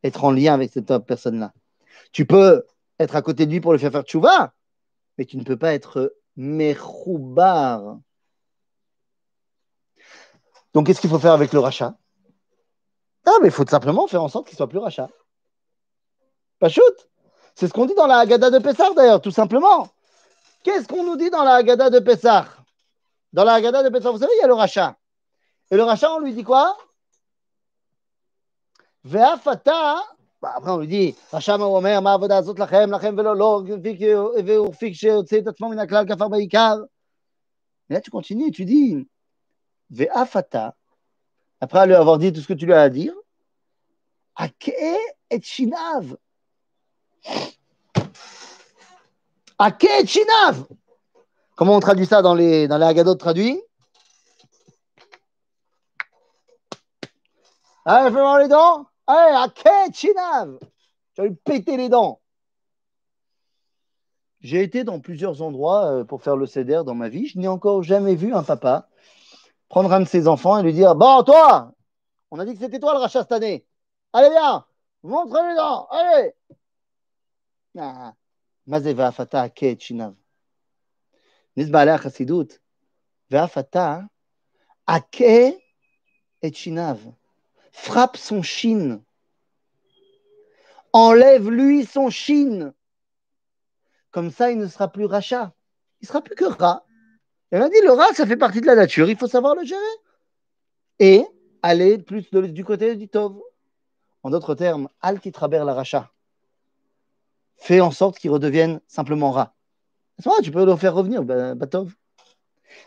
être 0.03 0.25
en 0.25 0.31
lien 0.31 0.53
avec 0.53 0.71
cette 0.73 0.97
personne-là. 0.97 1.53
Tu 2.11 2.25
peux 2.25 2.65
être 2.99 3.15
à 3.15 3.21
côté 3.21 3.45
de 3.45 3.51
lui 3.51 3.61
pour 3.61 3.71
le 3.71 3.77
faire 3.77 3.91
faire 3.91 4.03
tchouva, 4.03 4.53
mais 5.17 5.25
tu 5.25 5.37
ne 5.37 5.43
peux 5.43 5.57
pas 5.57 5.73
être 5.73 6.15
meroubar. 6.35 7.99
Donc, 10.73 10.87
qu'est-ce 10.87 11.01
qu'il 11.01 11.09
faut 11.09 11.19
faire 11.19 11.33
avec 11.33 11.51
le 11.53 11.59
rachat? 11.59 11.95
Ah, 13.25 13.37
mais 13.41 13.47
il 13.47 13.51
faut 13.51 13.67
simplement 13.67 14.07
faire 14.07 14.23
en 14.23 14.29
sorte 14.29 14.47
qu'il 14.47 14.57
soit 14.57 14.69
plus 14.69 14.79
rachat. 14.79 15.09
Pas 16.59 16.69
shoot 16.69 17.09
C'est 17.55 17.67
ce 17.67 17.73
qu'on 17.73 17.85
dit 17.85 17.95
dans 17.95 18.07
la 18.07 18.19
Haggadah 18.19 18.49
de 18.49 18.59
Pessah, 18.59 18.93
d'ailleurs, 18.93 19.21
tout 19.21 19.31
simplement. 19.31 19.89
Qu'est-ce 20.63 20.87
qu'on 20.87 21.03
nous 21.03 21.17
dit 21.17 21.29
dans 21.29 21.43
la 21.43 21.55
Haggadah 21.55 21.89
de 21.89 21.99
Pessah? 21.99 22.47
Dans 23.33 23.43
la 23.43 23.53
Haggadah 23.53 23.83
de 23.83 23.89
Pessah, 23.89 24.11
vous 24.11 24.19
savez, 24.19 24.31
il 24.37 24.41
y 24.41 24.43
a 24.43 24.47
le 24.47 24.53
rachat. 24.53 24.95
Et 25.69 25.75
le 25.75 25.83
rachat, 25.83 26.11
on 26.11 26.19
lui 26.19 26.33
dit 26.33 26.43
quoi? 26.43 26.77
Ve'afata, 29.03 30.03
après 30.43 30.71
on 30.71 30.77
lui 30.77 30.87
dit, 30.87 31.15
rachat 31.31 31.57
ma'omer, 31.57 31.99
ma'avoda 32.01 32.41
zot 32.43 32.55
lachem, 32.55 32.89
lachem 32.89 33.15
velo 33.15 33.33
lo, 33.33 33.63
ve'urfik 33.63 34.95
she'otse 34.95 35.33
et 35.33 35.47
atzmo 35.47 35.69
min 35.69 35.77
haklal 35.77 36.05
kafar 36.05 36.29
ba'ikar. 36.29 36.79
Et 37.89 37.93
là, 37.93 38.01
tu 38.01 38.09
continues 38.09 38.51
tu 38.51 38.65
dis, 38.65 39.07
ve'afata, 39.89 40.75
après 41.59 41.85
lui 41.85 41.93
avoir 41.93 42.17
dit 42.17 42.33
tout 42.33 42.41
ce 42.41 42.47
que 42.47 42.53
tu 42.53 42.65
lui 42.65 42.73
as 42.73 42.81
à 42.81 42.89
dire, 42.89 43.13
ake 44.35 44.73
et 45.29 45.41
shinav. 45.41 46.17
Ake 49.59 49.83
et 49.83 50.07
shinav. 50.07 50.65
Comment 51.55 51.75
on 51.75 51.79
traduit 51.79 52.07
ça 52.07 52.21
dans 52.23 52.33
les, 52.33 52.67
dans 52.67 52.77
les 52.77 52.85
Haggadot 52.85 53.15
traduits? 53.15 53.61
Allez, 57.85 58.11
fais-moi 58.11 58.41
les 58.41 58.47
dents. 58.47 58.87
Hey, 59.07 59.35
Aket 59.35 59.95
Chinav 59.95 60.57
Tu 60.59 61.21
vas 61.21 61.27
lui 61.27 61.35
péter 61.35 61.77
les 61.77 61.89
dents. 61.89 62.21
J'ai 64.41 64.63
été 64.63 64.83
dans 64.83 64.99
plusieurs 64.99 65.41
endroits 65.41 65.85
euh, 65.85 66.03
pour 66.03 66.23
faire 66.23 66.35
le 66.35 66.47
CDR 66.47 66.83
dans 66.83 66.95
ma 66.95 67.09
vie. 67.09 67.27
Je 67.27 67.37
n'ai 67.37 67.47
encore 67.47 67.83
jamais 67.83 68.15
vu 68.15 68.33
un 68.33 68.43
papa 68.43 68.89
prendre 69.69 69.93
un 69.93 70.01
de 70.01 70.05
ses 70.05 70.27
enfants 70.27 70.57
et 70.57 70.63
lui 70.63 70.73
dire 70.73 70.95
Bon, 70.95 71.23
toi, 71.23 71.73
on 72.31 72.39
a 72.39 72.45
dit 72.45 72.53
que 72.53 72.59
c'était 72.59 72.79
toi 72.79 72.93
le 72.93 72.99
rachat 72.99 73.21
cette 73.21 73.31
année. 73.31 73.65
Allez, 74.13 74.29
viens, 74.29 74.65
montre 75.03 75.33
les 75.47 75.55
dents, 75.55 75.87
allez. 75.87 76.33
Ah, 77.77 78.13
Mazeva 78.67 79.11
Fata 79.11 79.49
Chinav. 79.79 80.13
Nisbala 81.55 81.97
Chassidut. 81.97 82.59
Veafata 83.29 83.93
hein? 83.93 84.09
Ake 84.87 85.57
et 86.41 86.53
Chinav 86.53 86.99
frappe 87.71 88.17
son 88.17 88.41
chine, 88.41 89.01
enlève-lui 90.93 91.85
son 91.85 92.09
chine. 92.09 92.73
Comme 94.11 94.31
ça, 94.31 94.51
il 94.51 94.57
ne 94.57 94.67
sera 94.67 94.89
plus 94.89 95.05
rachat. 95.05 95.53
Il 96.01 96.07
sera 96.07 96.21
plus 96.21 96.35
que 96.35 96.45
rat. 96.45 96.85
On 97.51 97.61
a 97.61 97.69
dit, 97.69 97.81
le 97.83 97.91
rat, 97.91 98.13
ça 98.13 98.25
fait 98.25 98.37
partie 98.37 98.61
de 98.61 98.65
la 98.65 98.75
nature, 98.75 99.09
il 99.09 99.17
faut 99.17 99.27
savoir 99.27 99.55
le 99.55 99.63
gérer. 99.63 99.81
Et 100.99 101.25
aller 101.61 101.97
plus 101.97 102.29
du 102.31 102.65
côté 102.65 102.95
du 102.95 103.07
tov. 103.07 103.39
En 104.23 104.29
d'autres 104.29 104.55
termes, 104.55 104.87
al 105.01 105.19
titraber 105.19 105.63
la 105.65 105.73
rachat. 105.73 106.11
Fais 107.57 107.81
en 107.81 107.91
sorte 107.91 108.19
qu'il 108.19 108.31
redevienne 108.31 108.79
simplement 108.87 109.31
rat. 109.31 109.53
Tu 110.43 110.51
peux 110.51 110.65
le 110.65 110.75
faire 110.75 110.93
revenir, 110.93 111.23
Batov. 111.23 111.93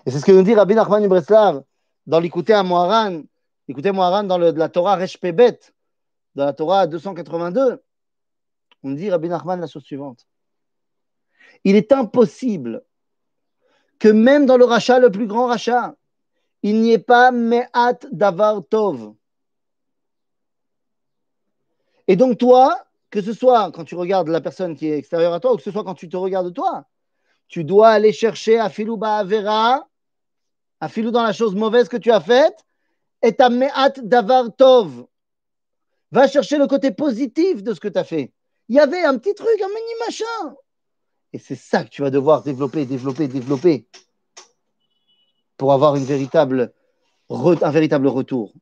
Et 0.07 0.11
c'est 0.11 0.19
ce 0.19 0.25
que 0.25 0.33
nous 0.33 0.43
dit 0.43 0.55
Rabbi 0.55 0.75
Nachman 0.75 1.07
Breslav 1.09 1.65
dans 2.07 2.21
l'écouter 2.21 2.53
à 2.53 2.63
Moharan 2.63 3.23
Écoutez, 3.69 3.93
Moharan, 3.93 4.25
dans 4.25 4.39
le, 4.39 4.51
la 4.51 4.69
Torah 4.69 4.97
Reshpebet, 4.97 5.59
dans 6.35 6.45
la 6.45 6.53
Torah 6.53 6.87
282, 6.87 7.83
on 8.83 8.91
dit 8.91 9.11
Rabbi 9.11 9.29
Nachman 9.29 9.61
la 9.61 9.67
chose 9.67 9.85
suivante. 9.85 10.27
Il 11.65 11.77
est 11.77 11.93
impossible 11.93 12.83
que 13.99 14.09
même 14.09 14.45
dans 14.45 14.59
le 14.59 14.65
rachat, 14.65 14.99
le 14.99 15.11
plus 15.11 15.27
grand 15.27 15.47
rachat, 15.47 15.97
il 16.63 16.81
n'y 16.81 16.93
ait 16.93 16.99
pas 16.99 17.31
Me'at 17.31 18.07
Davar 18.13 18.63
Tov. 18.69 19.15
Et 22.07 22.17
donc 22.17 22.37
toi, 22.37 22.85
que 23.11 23.23
ce 23.23 23.33
soit 23.33 23.73
quand 23.73 23.85
tu 23.85 23.95
regardes 23.95 24.29
la 24.29 24.43
personne 24.43 24.77
qui 24.77 24.89
est 24.89 24.99
extérieure 24.99 25.33
à 25.33 25.41
toi, 25.41 25.55
ou 25.55 25.57
que 25.57 25.63
ce 25.63 25.71
soit 25.71 25.85
quand 25.85 25.95
tu 25.95 26.09
te 26.09 26.17
regardes 26.17 26.53
toi, 26.53 26.85
tu 27.49 27.65
dois 27.65 27.91
aller 27.91 28.13
chercher 28.13 28.59
à 28.59 28.69
filou 28.69 28.99
Ba'avera, 28.99 29.89
à 30.81 30.89
filou 30.89 31.11
dans 31.11 31.23
la 31.23 31.33
chose 31.33 31.55
mauvaise 31.55 31.89
que 31.89 31.97
tu 31.97 32.11
as 32.11 32.21
faite, 32.21 32.65
et 33.25 33.33
ta 33.33 33.49
me'at 33.49 34.01
davar 34.01 34.55
tov. 34.55 35.07
Va 36.13 36.29
chercher 36.29 36.59
le 36.59 36.67
côté 36.67 36.91
positif 36.91 37.63
de 37.63 37.73
ce 37.73 37.81
que 37.81 37.89
tu 37.89 37.99
as 37.99 38.05
fait. 38.05 38.33
Il 38.69 38.77
y 38.77 38.79
avait 38.79 39.03
un 39.03 39.17
petit 39.19 39.35
truc, 39.35 39.61
un 39.63 39.69
mini 39.69 39.95
machin. 40.07 40.55
Et 41.33 41.39
c'est 41.39 41.57
ça 41.57 41.85
que 41.85 41.89
tu 41.89 42.03
vas 42.03 42.11
devoir 42.11 42.43
développer, 42.43 42.85
développer, 42.85 43.27
développer 43.27 43.87
pour 45.57 45.73
avoir 45.73 45.95
un 45.95 46.05
véritable 46.05 46.71
retour. 47.29 48.53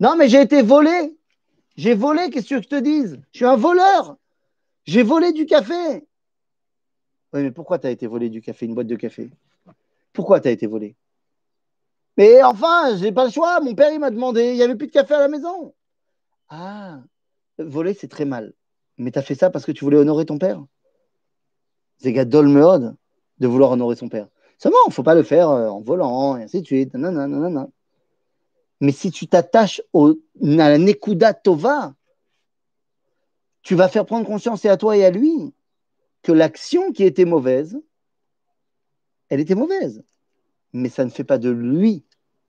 Non, 0.00 0.16
mais 0.16 0.28
j'ai 0.28 0.40
été 0.40 0.62
volé. 0.62 1.16
J'ai 1.76 1.94
volé, 1.94 2.30
qu'est-ce 2.30 2.48
que 2.48 2.62
je 2.62 2.68
te 2.68 2.80
dise? 2.80 3.20
Je 3.30 3.38
suis 3.38 3.46
un 3.46 3.56
voleur. 3.56 4.16
J'ai 4.84 5.04
volé 5.04 5.32
du 5.32 5.46
café. 5.46 6.04
Oui, 7.32 7.42
mais 7.44 7.52
pourquoi 7.52 7.78
tu 7.78 7.86
as 7.86 7.90
été 7.90 8.08
volé 8.08 8.28
du 8.28 8.42
café, 8.42 8.66
une 8.66 8.74
boîte 8.74 8.88
de 8.88 8.96
café? 8.96 9.30
Pourquoi 10.12 10.40
tu 10.40 10.48
as 10.48 10.50
été 10.50 10.66
volé? 10.66 10.96
Mais 12.16 12.42
enfin, 12.42 12.96
j'ai 12.96 13.12
pas 13.12 13.24
le 13.24 13.30
choix. 13.30 13.60
Mon 13.60 13.74
père, 13.74 13.92
il 13.92 13.98
m'a 13.98 14.10
demandé. 14.10 14.50
Il 14.50 14.56
n'y 14.56 14.62
avait 14.62 14.76
plus 14.76 14.88
de 14.88 14.92
café 14.92 15.14
à 15.14 15.20
la 15.20 15.28
maison. 15.28 15.74
Ah, 16.48 17.00
voler, 17.58 17.94
c'est 17.94 18.08
très 18.08 18.24
mal. 18.24 18.52
Mais 18.98 19.10
tu 19.10 19.18
as 19.18 19.22
fait 19.22 19.34
ça 19.34 19.50
parce 19.50 19.64
que 19.64 19.72
tu 19.72 19.84
voulais 19.84 19.96
honorer 19.96 20.26
ton 20.26 20.38
père? 20.38 20.62
C'est 21.98 22.12
de 22.12 23.48
vouloir 23.48 23.70
honorer 23.70 23.96
son 23.96 24.08
père. 24.08 24.28
Seulement, 24.58 24.78
il 24.86 24.90
ne 24.90 24.94
faut 24.94 25.02
pas 25.02 25.14
le 25.14 25.22
faire 25.22 25.48
euh, 25.50 25.68
en 25.68 25.80
volant, 25.80 26.36
et 26.36 26.44
ainsi 26.44 26.60
de 26.60 26.66
suite. 26.66 26.94
Mais 28.80 28.92
si 28.92 29.10
tu 29.10 29.26
t'attaches 29.26 29.82
à 29.94 30.68
la 30.68 30.78
Nekuda 30.78 31.34
Tova, 31.34 31.94
tu 33.62 33.74
vas 33.74 33.88
faire 33.88 34.04
prendre 34.04 34.26
conscience, 34.26 34.64
et 34.64 34.68
à 34.68 34.76
toi 34.76 34.96
et 34.96 35.04
à 35.04 35.10
lui, 35.10 35.54
que 36.22 36.32
l'action 36.32 36.92
qui 36.92 37.04
était 37.04 37.24
mauvaise, 37.24 37.80
elle 39.28 39.40
était 39.40 39.54
mauvaise 39.54 40.04
mais 40.72 40.88
ça 40.88 41.04
ne 41.04 41.10
fait 41.10 41.24
pas 41.24 41.38
de 41.38 41.50
lui 41.50 42.04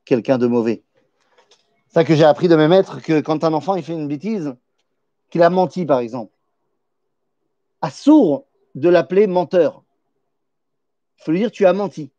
quelqu'un 0.06 0.38
de 0.38 0.48
mauvais. 0.48 0.84
Ça 1.90 2.04
que 2.04 2.16
j'ai 2.16 2.24
appris 2.24 2.48
de 2.48 2.56
mes 2.56 2.68
maîtres 2.68 3.02
que 3.02 3.22
quand 3.22 3.44
un 3.44 3.54
enfant 3.54 3.76
il 3.76 3.84
fait 3.84 3.94
une 3.94 4.08
bêtise, 4.08 4.56
qu'il 5.30 5.44
a 5.44 5.50
menti 5.50 5.86
par 5.86 6.00
exemple, 6.00 6.34
à 7.82 7.92
sourd 7.92 8.48
de 8.76 8.90
l'appeler 8.90 9.28
menteur. 9.28 9.84
Il 11.20 11.24
faut 11.24 11.32
lui 11.32 11.40
dire 11.40 11.52
tu 11.52 11.66
as 11.66 11.74
menti. 11.74 12.12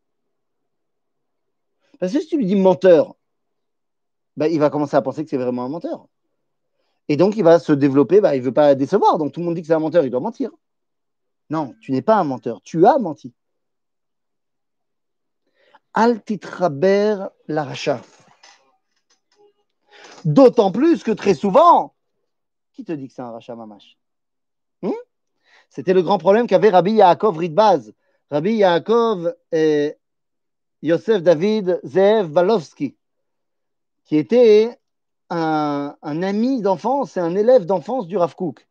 Parce 1.99 2.13
que 2.13 2.21
si 2.21 2.27
tu 2.27 2.37
lui 2.37 2.47
dis 2.47 2.57
menteur, 2.57 3.17
ben, 4.37 4.47
il 4.47 4.59
va 4.59 4.71
commencer 4.71 4.97
à 4.97 5.03
penser 5.03 5.25
que 5.25 5.31
c'est 5.31 5.37
vraiment 5.37 5.65
un 5.65 5.69
menteur. 5.69 6.07
Et 7.09 7.17
donc 7.17 7.37
il 7.37 7.45
va 7.45 7.59
se 7.59 7.73
développer, 7.73 8.21
ben, 8.21 8.35
il 8.35 8.41
ne 8.41 8.45
veut 8.45 8.53
pas 8.53 8.75
décevoir. 8.75 9.19
Donc 9.19 9.33
tout 9.33 9.41
le 9.41 9.47
monde 9.47 9.55
dit 9.55 9.61
que 9.61 9.67
c'est 9.67 9.75
un 9.75 9.79
menteur, 9.79 10.05
il 10.05 10.11
doit 10.11 10.21
mentir. 10.21 10.51
Non, 11.51 11.75
tu 11.81 11.93
n'es 11.93 12.03
pas 12.03 12.17
un 12.17 12.25
menteur, 12.25 12.61
tu 12.63 12.87
as 12.87 12.99
menti. 12.99 13.33
Al 15.95 16.23
titraber 16.23 17.29
l'archa. 17.49 18.03
D'autant 20.25 20.73
plus 20.73 21.03
que 21.03 21.13
très 21.13 21.35
souvent, 21.35 21.95
qui 22.73 22.85
te 22.85 22.93
dit 22.93 23.09
que 23.09 23.15
c'est 23.15 23.23
un 23.23 23.31
rachat 23.31 23.55
mamash 23.55 23.97
hmm? 24.83 24.91
C'était 25.69 25.93
le 25.93 26.03
grand 26.03 26.19
problème 26.19 26.47
qu'avait 26.47 26.71
Rabbi 26.71 26.93
Yaakov 26.93 27.39
Ridbaz. 27.39 27.93
Rabbi 28.31 28.55
Yaakov 28.55 29.35
et 29.53 29.97
Yosef 30.83 31.23
David 31.23 31.81
Zev 31.85 32.29
Balovski, 32.29 32.97
qui 34.05 34.17
était 34.17 34.79
un, 35.31 35.95
ami 36.03 36.63
d'enfance 36.63 37.17
et 37.17 37.21
un 37.21 37.35
élève 37.35 37.65
d'enfance 37.67 38.07
du 38.07 38.17
Rav 38.17 38.35
Kook, 38.35 38.67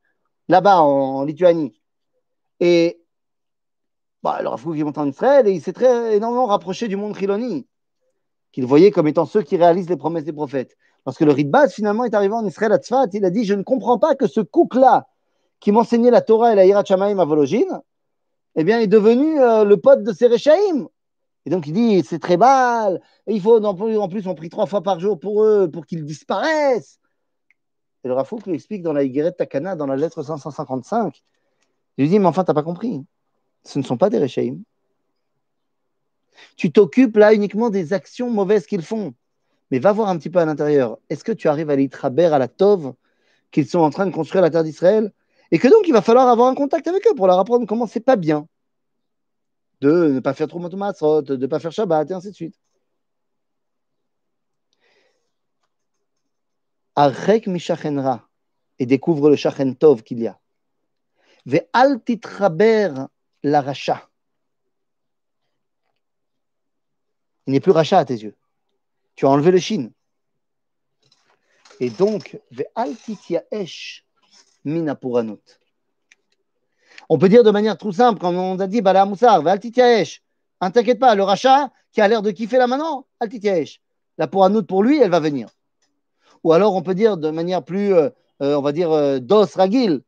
là-bas 0.47 0.81
en 0.81 1.23
Lituanie. 1.23 1.79
Et 2.59 3.02
bah, 4.23 4.41
le 4.41 4.47
Rav 4.47 4.63
il 4.75 4.85
monte 4.85 4.97
en 4.97 5.07
Israël 5.07 5.47
et 5.47 5.51
il 5.51 5.61
s'est 5.61 5.73
très 5.73 6.15
énormément 6.15 6.45
rapproché 6.45 6.87
du 6.87 6.95
monde 6.95 7.15
Chiloni, 7.17 7.67
qu'il 8.51 8.65
voyait 8.65 8.91
comme 8.91 9.07
étant 9.07 9.25
ceux 9.25 9.41
qui 9.41 9.57
réalisent 9.57 9.89
les 9.89 9.97
promesses 9.97 10.23
des 10.23 10.33
prophètes. 10.33 10.77
Lorsque 11.05 11.21
le 11.21 11.31
Ritbaz 11.31 11.73
finalement 11.73 12.05
est 12.05 12.13
arrivé 12.13 12.33
en 12.33 12.45
Israël 12.45 12.71
à 12.71 12.77
Tzfat, 12.77 13.07
il 13.13 13.25
a 13.25 13.29
dit 13.29 13.43
Je 13.43 13.53
ne 13.53 13.63
comprends 13.63 13.99
pas 13.99 14.15
que 14.15 14.27
ce 14.27 14.39
cook-là, 14.39 15.07
qui 15.59 15.71
m'enseignait 15.71 16.11
la 16.11 16.21
Torah 16.21 16.53
et 16.53 16.55
la 16.55 16.65
Hirat 16.65 16.83
à 16.89 17.25
Vologine, 17.25 17.81
eh 18.55 18.63
bien, 18.63 18.79
est 18.79 18.87
devenu 18.87 19.39
euh, 19.39 19.63
le 19.63 19.77
pote 19.77 20.03
de 20.03 20.13
Serechaim. 20.13 20.87
Et 21.45 21.49
donc 21.49 21.67
il 21.67 21.73
dit, 21.73 22.03
c'est 22.03 22.19
très 22.19 22.37
mal, 22.37 23.01
il 23.27 23.41
faut, 23.41 23.63
en 23.63 24.07
plus, 24.07 24.27
on 24.27 24.35
prie 24.35 24.49
trois 24.49 24.65
fois 24.65 24.81
par 24.81 24.99
jour 24.99 25.19
pour 25.19 25.43
eux, 25.43 25.69
pour 25.69 25.85
qu'ils 25.85 26.05
disparaissent. 26.05 26.99
Et 28.03 28.07
le 28.07 28.13
Rafouk 28.13 28.45
lui 28.45 28.55
explique 28.55 28.81
dans 28.81 28.93
la 28.93 29.03
Higueret 29.03 29.33
Takana, 29.33 29.75
dans 29.75 29.87
la 29.87 29.95
lettre 29.97 30.23
555, 30.23 31.21
il 31.97 32.03
lui 32.03 32.09
dit, 32.09 32.19
mais 32.19 32.27
enfin, 32.27 32.43
tu 32.43 32.51
n'as 32.51 32.55
pas 32.55 32.63
compris. 32.63 33.05
Ce 33.65 33.79
ne 33.79 33.83
sont 33.83 33.97
pas 33.97 34.09
des 34.09 34.19
Rechaim. 34.19 34.59
Tu 36.57 36.71
t'occupes 36.71 37.17
là 37.17 37.33
uniquement 37.33 37.69
des 37.69 37.93
actions 37.93 38.29
mauvaises 38.29 38.65
qu'ils 38.65 38.81
font. 38.81 39.13
Mais 39.71 39.79
va 39.79 39.91
voir 39.91 40.09
un 40.09 40.17
petit 40.17 40.29
peu 40.29 40.39
à 40.39 40.45
l'intérieur. 40.45 40.97
Est-ce 41.09 41.23
que 41.23 41.31
tu 41.31 41.47
arrives 41.47 41.69
à 41.69 41.75
l'itraber 41.75 42.25
à 42.25 42.37
la 42.37 42.47
Tov 42.47 42.93
qu'ils 43.51 43.67
sont 43.67 43.79
en 43.79 43.89
train 43.89 44.05
de 44.05 44.11
construire 44.11 44.41
la 44.41 44.49
terre 44.49 44.63
d'Israël? 44.63 45.11
Et 45.51 45.59
que 45.59 45.67
donc 45.67 45.87
il 45.87 45.93
va 45.93 46.01
falloir 46.01 46.27
avoir 46.27 46.49
un 46.49 46.55
contact 46.55 46.87
avec 46.87 47.05
eux 47.07 47.15
pour 47.15 47.27
leur 47.27 47.39
apprendre 47.39 47.65
comment 47.65 47.87
c'est 47.87 47.99
pas 47.99 48.15
bien 48.15 48.47
de 49.83 50.13
ne 50.13 50.19
pas 50.21 50.33
faire 50.33 50.47
trop 50.47 50.59
Matzrot, 50.59 51.21
de 51.23 51.35
ne 51.35 51.47
pas 51.47 51.59
faire 51.59 51.71
Shabbat, 51.71 52.09
et 52.09 52.13
ainsi 52.13 52.29
de 52.31 52.35
suite. 52.35 52.55
Arrek 56.95 57.47
mishachenra 57.47 58.29
et 58.79 58.85
découvre 58.85 59.29
le 59.29 59.35
shachen 59.35 59.75
tov 59.75 60.03
qu'il 60.03 60.19
y 60.19 60.27
a. 60.27 60.39
Ve 61.45 61.59
al 61.73 62.01
titraber 62.01 62.93
la 63.43 63.61
racha. 63.61 64.09
Il 67.45 67.53
n'est 67.53 67.59
plus 67.59 67.71
racha 67.71 67.99
à 67.99 68.05
tes 68.05 68.15
yeux. 68.15 68.35
Tu 69.15 69.25
as 69.25 69.29
enlevé 69.29 69.51
le 69.51 69.59
shin. 69.59 69.89
Et 71.79 71.89
donc, 71.89 72.39
mina. 74.63 74.97
On 77.09 77.17
peut 77.17 77.29
dire 77.29 77.43
de 77.43 77.51
manière 77.51 77.77
tout 77.77 77.91
simple, 77.91 78.19
comme 78.19 78.37
on 78.37 78.59
a 78.59 78.67
dit, 78.67 78.81
Bala 78.81 79.05
Moussar, 79.05 79.45
Altitiaesh. 79.45 80.23
Ne 80.61 80.69
t'inquiète 80.69 80.99
pas, 80.99 81.15
le 81.15 81.23
rachat 81.23 81.71
qui 81.91 81.99
a 82.01 82.07
l'air 82.07 82.21
de 82.21 82.31
kiffer 82.31 82.57
là 82.57 82.67
maintenant, 82.67 83.05
Altitiaesh. 83.19 83.81
La 84.17 84.27
pour 84.27 84.49
pour 84.67 84.83
lui, 84.83 84.99
elle 84.99 85.11
va 85.11 85.19
venir. 85.19 85.49
Ou 86.43 86.53
alors 86.53 86.75
on 86.75 86.81
peut 86.81 86.95
dire 86.95 87.17
de 87.17 87.29
manière 87.29 87.63
plus, 87.63 87.93
euh, 87.93 88.09
euh, 88.41 88.55
on 88.55 88.61
va 88.61 88.71
dire, 88.71 88.91
euh, 88.91 89.19
dos 89.19 89.45
ragil. 89.55 90.01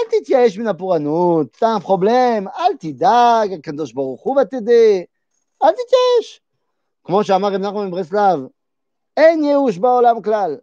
Altitiaesh 0.00 0.56
mina 0.56 0.74
pour 0.74 0.96
T'as 1.58 1.68
un 1.68 1.80
problème, 1.80 2.50
Altidag, 2.54 3.60
Kadosh 3.60 3.94
Baruch 3.94 4.20
va 4.34 4.46
t'aider. 4.46 5.08
Altitiaesh. 5.60 6.42
Comment 7.02 7.22
j'ai 7.22 7.32
amar 7.32 7.52
Ibn 7.54 7.90
Breslav? 7.90 8.48
En 9.16 9.42
yehush 9.42 9.78
baolam 9.78 10.22
klal. 10.22 10.62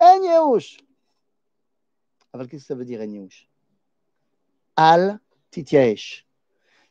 En 0.00 0.22
yehush. 0.22 0.78
Alors 2.32 2.46
qu'est-ce 2.48 2.62
que 2.62 2.68
ça 2.68 2.74
veut 2.74 2.84
dire 2.84 3.00
en 3.00 3.10
yehush 3.10 3.50
al 4.80 5.20
titiaesh. 5.50 6.26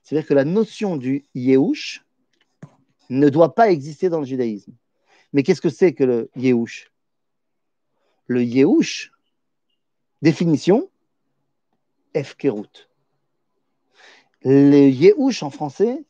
C'est-à-dire 0.04 0.28
que 0.28 0.34
la 0.36 0.46
notion 0.46 0.96
du 0.96 1.26
yehush 1.34 2.06
ne 3.10 3.30
doit 3.30 3.56
pas 3.56 3.72
exister 3.72 4.10
dans 4.10 4.20
le 4.20 4.26
judaïsme. 4.26 4.74
Mais 5.34 5.42
qu'est-ce 5.42 5.62
que 5.62 5.70
c'est 5.70 5.94
que 5.94 6.04
le 6.04 6.30
yehush 6.36 6.92
Le 8.28 8.44
yehush, 8.44 9.12
définition, 10.22 10.90
Le 14.44 14.90
yehush 14.90 15.44
en 15.44 15.50
français, 15.50 16.06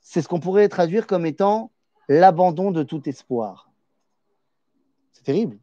c'est 0.00 0.22
ce 0.22 0.28
qu'on 0.28 0.40
pourrait 0.40 0.68
traduire 0.68 1.06
comme 1.06 1.26
étant 1.26 1.70
l'abandon 2.08 2.70
de 2.70 2.82
tout 2.82 3.08
espoir. 3.08 3.70
C'est 5.12 5.24
terrible. 5.24 5.58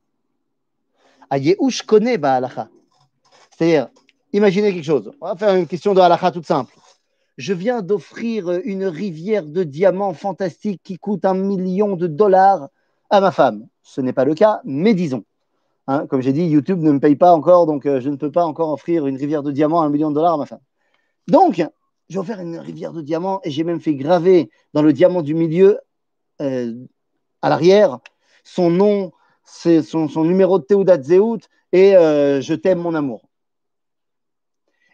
A 1.29 1.37
yehush 1.37 1.83
connaît 1.83 2.17
Baalacha. 2.17 2.69
C'est-à-dire, 3.51 3.89
Imaginez 4.31 4.73
quelque 4.73 4.85
chose. 4.85 5.11
On 5.21 5.27
va 5.27 5.35
faire 5.35 5.55
une 5.55 5.65
question 5.65 5.93
de 5.93 6.01
halakha 6.01 6.31
toute 6.31 6.45
simple. 6.45 6.73
Je 7.37 7.53
viens 7.53 7.81
d'offrir 7.81 8.51
une 8.63 8.85
rivière 8.85 9.45
de 9.45 9.63
diamants 9.63 10.13
fantastique 10.13 10.81
qui 10.83 10.99
coûte 10.99 11.25
un 11.25 11.33
million 11.33 11.95
de 11.95 12.05
dollars 12.05 12.69
à 13.09 13.21
ma 13.21 13.31
femme. 13.31 13.67
Ce 13.81 14.01
n'est 14.01 14.13
pas 14.13 14.25
le 14.25 14.35
cas, 14.35 14.61
mais 14.65 14.93
disons. 14.93 15.23
Hein, 15.89 16.05
comme 16.05 16.21
j'ai 16.21 16.33
dit, 16.33 16.43
YouTube 16.43 16.83
ne 16.83 16.91
me 16.91 16.99
paye 16.99 17.15
pas 17.15 17.33
encore, 17.33 17.65
donc 17.65 17.87
euh, 17.87 17.99
je 17.99 18.09
ne 18.09 18.15
peux 18.15 18.31
pas 18.31 18.45
encore 18.45 18.69
offrir 18.71 19.07
une 19.07 19.17
rivière 19.17 19.41
de 19.41 19.51
diamants 19.51 19.81
à 19.81 19.85
un 19.85 19.89
million 19.89 20.11
de 20.11 20.13
dollars 20.13 20.35
à 20.35 20.37
ma 20.37 20.45
femme. 20.45 20.61
Donc, 21.27 21.65
j'ai 22.09 22.19
offert 22.19 22.39
une 22.39 22.59
rivière 22.59 22.93
de 22.93 23.01
diamants 23.01 23.41
et 23.43 23.49
j'ai 23.49 23.63
même 23.63 23.81
fait 23.81 23.95
graver 23.95 24.51
dans 24.75 24.83
le 24.83 24.93
diamant 24.93 25.23
du 25.23 25.33
milieu, 25.33 25.79
euh, 26.41 26.75
à 27.41 27.49
l'arrière, 27.49 27.97
son 28.43 28.69
nom, 28.69 29.11
son, 29.45 30.23
numéro 30.25 30.59
de 30.59 31.01
Zeut 31.01 31.39
et 31.71 31.97
euh, 31.97 32.39
Je 32.39 32.53
t'aime 32.53 32.81
mon 32.81 32.93
amour. 32.93 33.27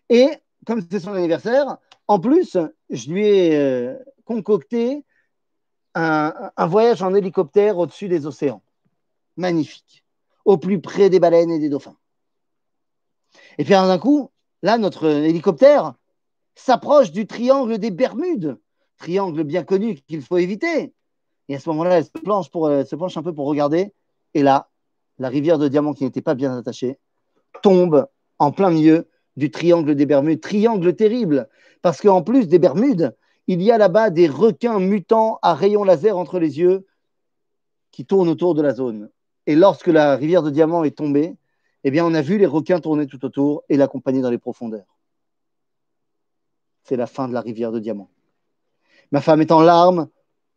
Et 0.07 0.29
comme 0.65 0.81
c'est 0.89 1.01
son 1.01 1.11
anniversaire, 1.11 1.75
en 2.07 2.21
plus, 2.21 2.57
je 2.89 3.11
lui 3.11 3.27
ai 3.27 3.97
concocté 4.23 5.03
un, 5.93 6.67
voyage 6.67 7.01
en 7.01 7.13
hélicoptère 7.13 7.77
au-dessus 7.77 8.07
des 8.07 8.25
océans. 8.25 8.63
Magnifique. 9.35 10.04
Au 10.45 10.57
plus 10.57 10.79
près 10.79 11.09
des 11.09 11.19
baleines 11.19 11.51
et 11.51 11.59
des 11.59 11.69
dauphins. 11.69 11.97
Et 13.57 13.63
puis 13.63 13.73
d'un 13.73 13.97
coup, 13.97 14.31
là, 14.61 14.77
notre 14.77 15.05
hélicoptère 15.05 15.95
s'approche 16.55 17.11
du 17.11 17.27
triangle 17.27 17.77
des 17.77 17.91
Bermudes, 17.91 18.57
triangle 18.97 19.43
bien 19.43 19.63
connu 19.63 19.95
qu'il 20.07 20.21
faut 20.21 20.37
éviter. 20.37 20.93
Et 21.49 21.55
à 21.55 21.59
ce 21.59 21.69
moment-là, 21.69 21.97
elle 21.97 22.05
se 22.05 22.09
penche, 22.11 22.49
pour, 22.49 22.67
se 22.67 22.95
penche 22.95 23.17
un 23.17 23.23
peu 23.23 23.33
pour 23.33 23.47
regarder. 23.47 23.93
Et 24.33 24.43
là, 24.43 24.69
la 25.19 25.29
rivière 25.29 25.57
de 25.57 25.67
diamants 25.67 25.93
qui 25.93 26.03
n'était 26.03 26.21
pas 26.21 26.35
bien 26.35 26.57
attachée 26.57 26.97
tombe 27.61 28.07
en 28.39 28.51
plein 28.51 28.69
milieu 28.69 29.07
du 29.37 29.51
triangle 29.51 29.95
des 29.95 30.05
Bermudes, 30.05 30.41
triangle 30.41 30.95
terrible, 30.95 31.49
parce 31.81 32.01
qu'en 32.01 32.21
plus 32.21 32.47
des 32.47 32.59
Bermudes, 32.59 33.15
il 33.47 33.61
y 33.61 33.71
a 33.71 33.77
là-bas 33.77 34.09
des 34.09 34.27
requins 34.27 34.79
mutants 34.79 35.39
à 35.41 35.53
rayons 35.53 35.83
laser 35.83 36.17
entre 36.17 36.39
les 36.39 36.59
yeux 36.59 36.85
qui 37.91 38.05
tournent 38.05 38.29
autour 38.29 38.55
de 38.55 38.61
la 38.61 38.73
zone. 38.73 39.09
Et 39.47 39.55
lorsque 39.55 39.87
la 39.87 40.15
rivière 40.15 40.43
de 40.43 40.49
Diamant 40.49 40.83
est 40.83 40.97
tombée, 40.97 41.35
eh 41.83 41.91
bien, 41.91 42.05
on 42.05 42.13
a 42.13 42.21
vu 42.21 42.37
les 42.37 42.45
requins 42.45 42.79
tourner 42.79 43.05
tout 43.05 43.23
autour 43.25 43.63
et 43.69 43.77
l'accompagner 43.77 44.21
dans 44.21 44.31
les 44.31 44.39
profondeurs. 44.39 44.97
C'est 46.83 46.95
la 46.95 47.07
fin 47.07 47.27
de 47.27 47.33
la 47.33 47.41
rivière 47.41 47.71
de 47.71 47.79
Diamant. 47.79 48.09
Ma 49.11 49.21
femme 49.21 49.41
est 49.41 49.51
en 49.51 49.61
larmes, 49.61 50.09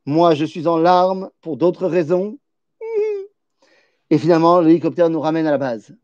moi 0.07 0.35
je 0.35 0.45
suis 0.45 0.67
en 0.67 0.79
larmes 0.79 1.31
pour 1.41 1.57
d'autres 1.57 1.87
raisons. 1.87 2.39
Et 4.11 4.17
finalement, 4.17 4.61
l'hélicoptère 4.61 5.11
nous 5.11 5.21
ramène 5.21 5.47
à 5.47 5.51
la 5.51 5.59
base. 5.59 5.95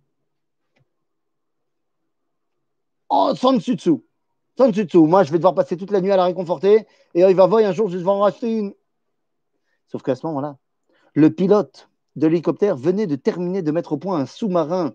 oh, 3.08 3.34
sans 3.34 3.54
dessus 3.54 3.76
dessous. 3.76 4.04
Sans 4.58 4.68
dessus 4.68 4.84
dessous. 4.84 5.06
Moi, 5.06 5.24
je 5.24 5.32
vais 5.32 5.38
devoir 5.38 5.54
passer 5.54 5.76
toute 5.76 5.90
la 5.90 6.00
nuit 6.00 6.12
à 6.12 6.16
la 6.16 6.24
réconforter 6.24 6.86
et 7.14 7.20
il 7.20 7.34
va 7.34 7.46
voir 7.46 7.64
un 7.64 7.72
jour, 7.72 7.88
je 7.88 7.96
vais 7.96 8.08
en 8.08 8.20
racheter 8.20 8.58
une. 8.58 8.74
Sauf 9.86 10.02
qu'à 10.02 10.14
ce 10.14 10.26
moment-là, 10.26 10.58
le 11.14 11.30
pilote 11.30 11.88
de 12.16 12.26
l'hélicoptère 12.26 12.76
venait 12.76 13.06
de 13.06 13.16
terminer 13.16 13.62
de 13.62 13.70
mettre 13.70 13.92
au 13.92 13.96
point 13.96 14.18
un 14.18 14.26
sous-marin 14.26 14.94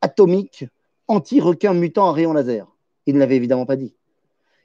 atomique 0.00 0.64
anti-requin 1.08 1.74
mutant 1.74 2.08
à 2.08 2.12
rayon 2.12 2.32
laser. 2.32 2.66
Il 3.06 3.14
ne 3.14 3.20
l'avait 3.20 3.36
évidemment 3.36 3.66
pas 3.66 3.76
dit. 3.76 3.94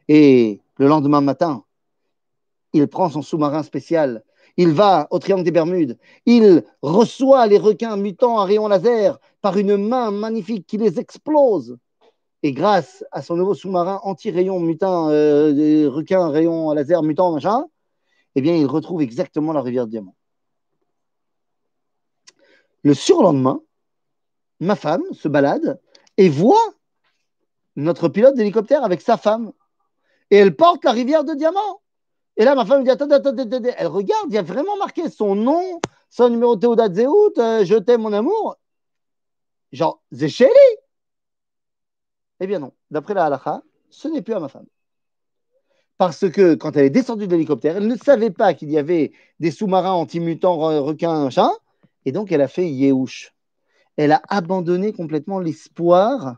Et 0.08 0.62
le 0.78 0.88
lendemain 0.88 1.22
matin, 1.22 1.64
il 2.74 2.88
prend 2.88 3.10
son 3.10 3.22
sous-marin 3.22 3.64
spécial, 3.64 4.24
il 4.58 4.72
va 4.72 5.08
au 5.12 5.20
Triangle 5.20 5.44
des 5.44 5.52
Bermudes, 5.52 5.98
il 6.26 6.64
reçoit 6.82 7.48
les 7.48 7.58
requins 7.58 7.98
mutants 7.98 8.40
à 8.40 8.46
rayon 8.46 8.68
laser 8.68 9.20
par 9.42 9.58
une 9.58 9.78
main 9.78 10.12
magnifique 10.12 10.68
qui 10.68 10.78
les 10.78 11.00
explose. 11.00 11.78
Et 12.44 12.52
grâce 12.52 13.04
à 13.12 13.22
son 13.22 13.36
nouveau 13.36 13.56
sous-marin 13.56 14.00
anti-rayon 14.04 14.60
mutant, 14.60 15.10
euh, 15.10 15.90
requin 15.90 16.30
rayon 16.30 16.72
laser 16.74 17.02
mutant, 17.02 17.32
machin, 17.32 17.66
eh 18.36 18.42
bien, 18.42 18.56
il 18.56 18.66
retrouve 18.66 19.02
exactement 19.02 19.54
la 19.54 19.62
rivière 19.62 19.86
de 19.86 19.92
Diamant. 19.92 20.16
Le 22.86 22.94
surlendemain, 22.94 23.64
ma 24.60 24.76
femme 24.76 25.02
se 25.12 25.28
balade 25.28 25.82
et 26.18 26.30
voit 26.30 26.72
notre 27.76 28.10
pilote 28.10 28.36
d'hélicoptère 28.36 28.84
avec 28.84 29.02
sa 29.02 29.18
femme. 29.18 29.52
Et 30.30 30.38
elle 30.38 30.56
porte 30.56 30.86
la 30.86 30.92
rivière 30.92 31.24
de 31.24 31.34
Diamant. 31.34 31.82
Et 32.38 32.46
là, 32.46 32.54
ma 32.54 32.64
femme 32.64 32.82
me 32.82 32.84
dit 32.84 32.92
Attends, 32.92 33.10
attends, 33.10 33.36
attends, 33.36 33.70
Elle 33.76 33.88
regarde, 33.88 34.28
il 34.30 34.36
y 34.36 34.38
a 34.38 34.44
vraiment 34.44 34.78
marqué 34.78 35.10
son 35.10 35.34
nom, 35.34 35.82
son 36.12 36.30
numéro 36.30 36.56
de 36.56 36.62
Théodat 36.62 36.94
Zéhout, 36.94 37.34
euh, 37.40 37.66
je 37.66 37.74
t'aime, 37.74 38.02
mon 38.02 38.14
amour. 38.14 38.56
Genre, 39.72 40.00
Zéchéli. 40.12 40.52
Eh 42.40 42.46
bien 42.46 42.60
non, 42.60 42.72
d'après 42.92 43.16
la 43.16 43.26
halakha, 43.26 43.64
ce 43.90 44.08
n'est 44.10 44.22
plus 44.22 44.36
à 44.36 44.40
ma 44.40 44.48
femme. 44.48 44.68
Parce 45.98 46.30
que 46.30 46.54
quand 46.54 46.78
elle 46.78 46.86
est 46.86 46.92
descendue 46.92 47.26
de 47.26 47.32
l'hélicoptère, 47.32 47.78
elle 47.78 47.88
ne 47.88 47.96
savait 47.96 48.30
pas 48.30 48.54
qu'il 48.54 48.70
y 48.70 48.78
avait 48.78 49.12
des 49.40 49.50
sous-marins 49.50 49.94
anti-mutants, 49.94 50.58
requins, 50.84 51.32
chat, 51.32 51.50
et 52.06 52.12
donc 52.12 52.32
elle 52.32 52.42
a 52.42 52.48
fait 52.48 52.70
Yehush. 52.70 53.34
Elle 53.98 54.12
a 54.12 54.22
abandonné 54.30 54.94
complètement 54.94 55.40
l'espoir 55.40 56.38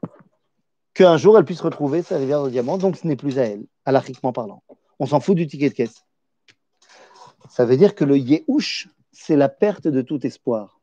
qu'un 0.93 1.17
jour 1.17 1.37
elle 1.37 1.45
puisse 1.45 1.61
retrouver 1.61 2.01
sa 2.01 2.17
rivière 2.17 2.43
de 2.43 2.49
diamant, 2.49 2.77
donc 2.77 2.97
ce 2.97 3.05
n'est 3.05 3.15
plus 3.15 3.37
à 3.39 3.43
elle, 3.43 3.65
halachiquement 3.85 4.33
parlant. 4.33 4.63
On 4.99 5.05
s'en 5.05 5.19
fout 5.19 5.35
du 5.35 5.45
ticket 5.47 5.69
de 5.69 5.75
caisse. 5.75 6.03
Ça 7.49 7.65
veut 7.65 7.77
dire 7.77 7.95
que 7.95 8.03
le 8.03 8.17
Yehush, 8.17 8.89
c'est 9.11 9.35
la 9.35 9.49
perte 9.49 9.87
de 9.87 10.01
tout 10.01 10.25
espoir. 10.25 10.79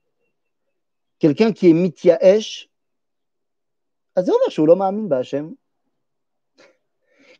Quelqu'un 1.18 1.52
qui 1.52 1.68
est 1.68 1.72
mityaesh, 1.72 2.70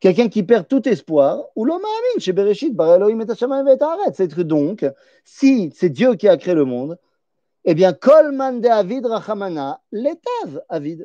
quelqu'un 0.01 0.29
qui 0.29 0.43
perd 0.43 0.69
tout 0.69 0.89
espoir, 0.89 1.45
ou 1.55 1.65
l'homme 1.65 1.83
chez 2.19 2.33
Bereshit. 2.33 2.75
C'est 4.15 4.39
donc, 4.41 4.87
si 5.25 5.73
c'est 5.75 5.91
Dieu 5.91 6.15
qui 6.15 6.29
a 6.29 6.37
créé 6.37 6.55
le 6.55 6.65
monde, 6.65 6.99
eh 7.65 7.75
bien, 7.75 7.93
kol 7.95 8.33
man 8.33 8.61
de 8.61 8.69
avid 8.69 9.07
rachamana, 9.07 9.81
l'étav 9.91 10.63
avid. 10.69 11.05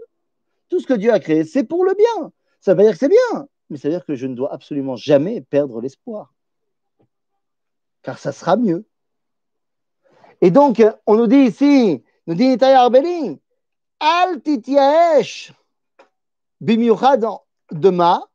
Tout 0.67 0.79
ce 0.79 0.87
que 0.87 0.93
Dieu 0.93 1.11
a 1.11 1.19
créé, 1.19 1.45
c'est 1.45 1.63
pour 1.63 1.85
le 1.85 1.93
bien. 1.93 2.31
Ça 2.59 2.73
veut 2.73 2.77
pas 2.77 2.83
dire 2.83 2.91
que 2.93 2.99
c'est 2.99 3.09
bien, 3.09 3.47
mais 3.69 3.77
ça 3.77 3.87
veut 3.87 3.93
dire 3.93 4.05
que 4.05 4.15
je 4.15 4.27
ne 4.27 4.35
dois 4.35 4.53
absolument 4.53 4.95
jamais 4.95 5.41
perdre 5.41 5.81
l'espoir. 5.81 6.33
Car 8.01 8.19
ça 8.19 8.31
sera 8.31 8.57
mieux. 8.57 8.85
Et 10.41 10.51
donc, 10.51 10.83
on 11.05 11.15
nous 11.15 11.27
dit 11.27 11.37
ici, 11.37 12.03
nous 12.27 12.35
dit 12.35 12.47
Nitaya 12.47 12.81
Arbeli, 12.81 13.39
Al 13.99 14.41
tityaesh, 14.41 15.53
bimiuchad 16.61 17.25
de 17.71 17.89
ma, 17.89 18.25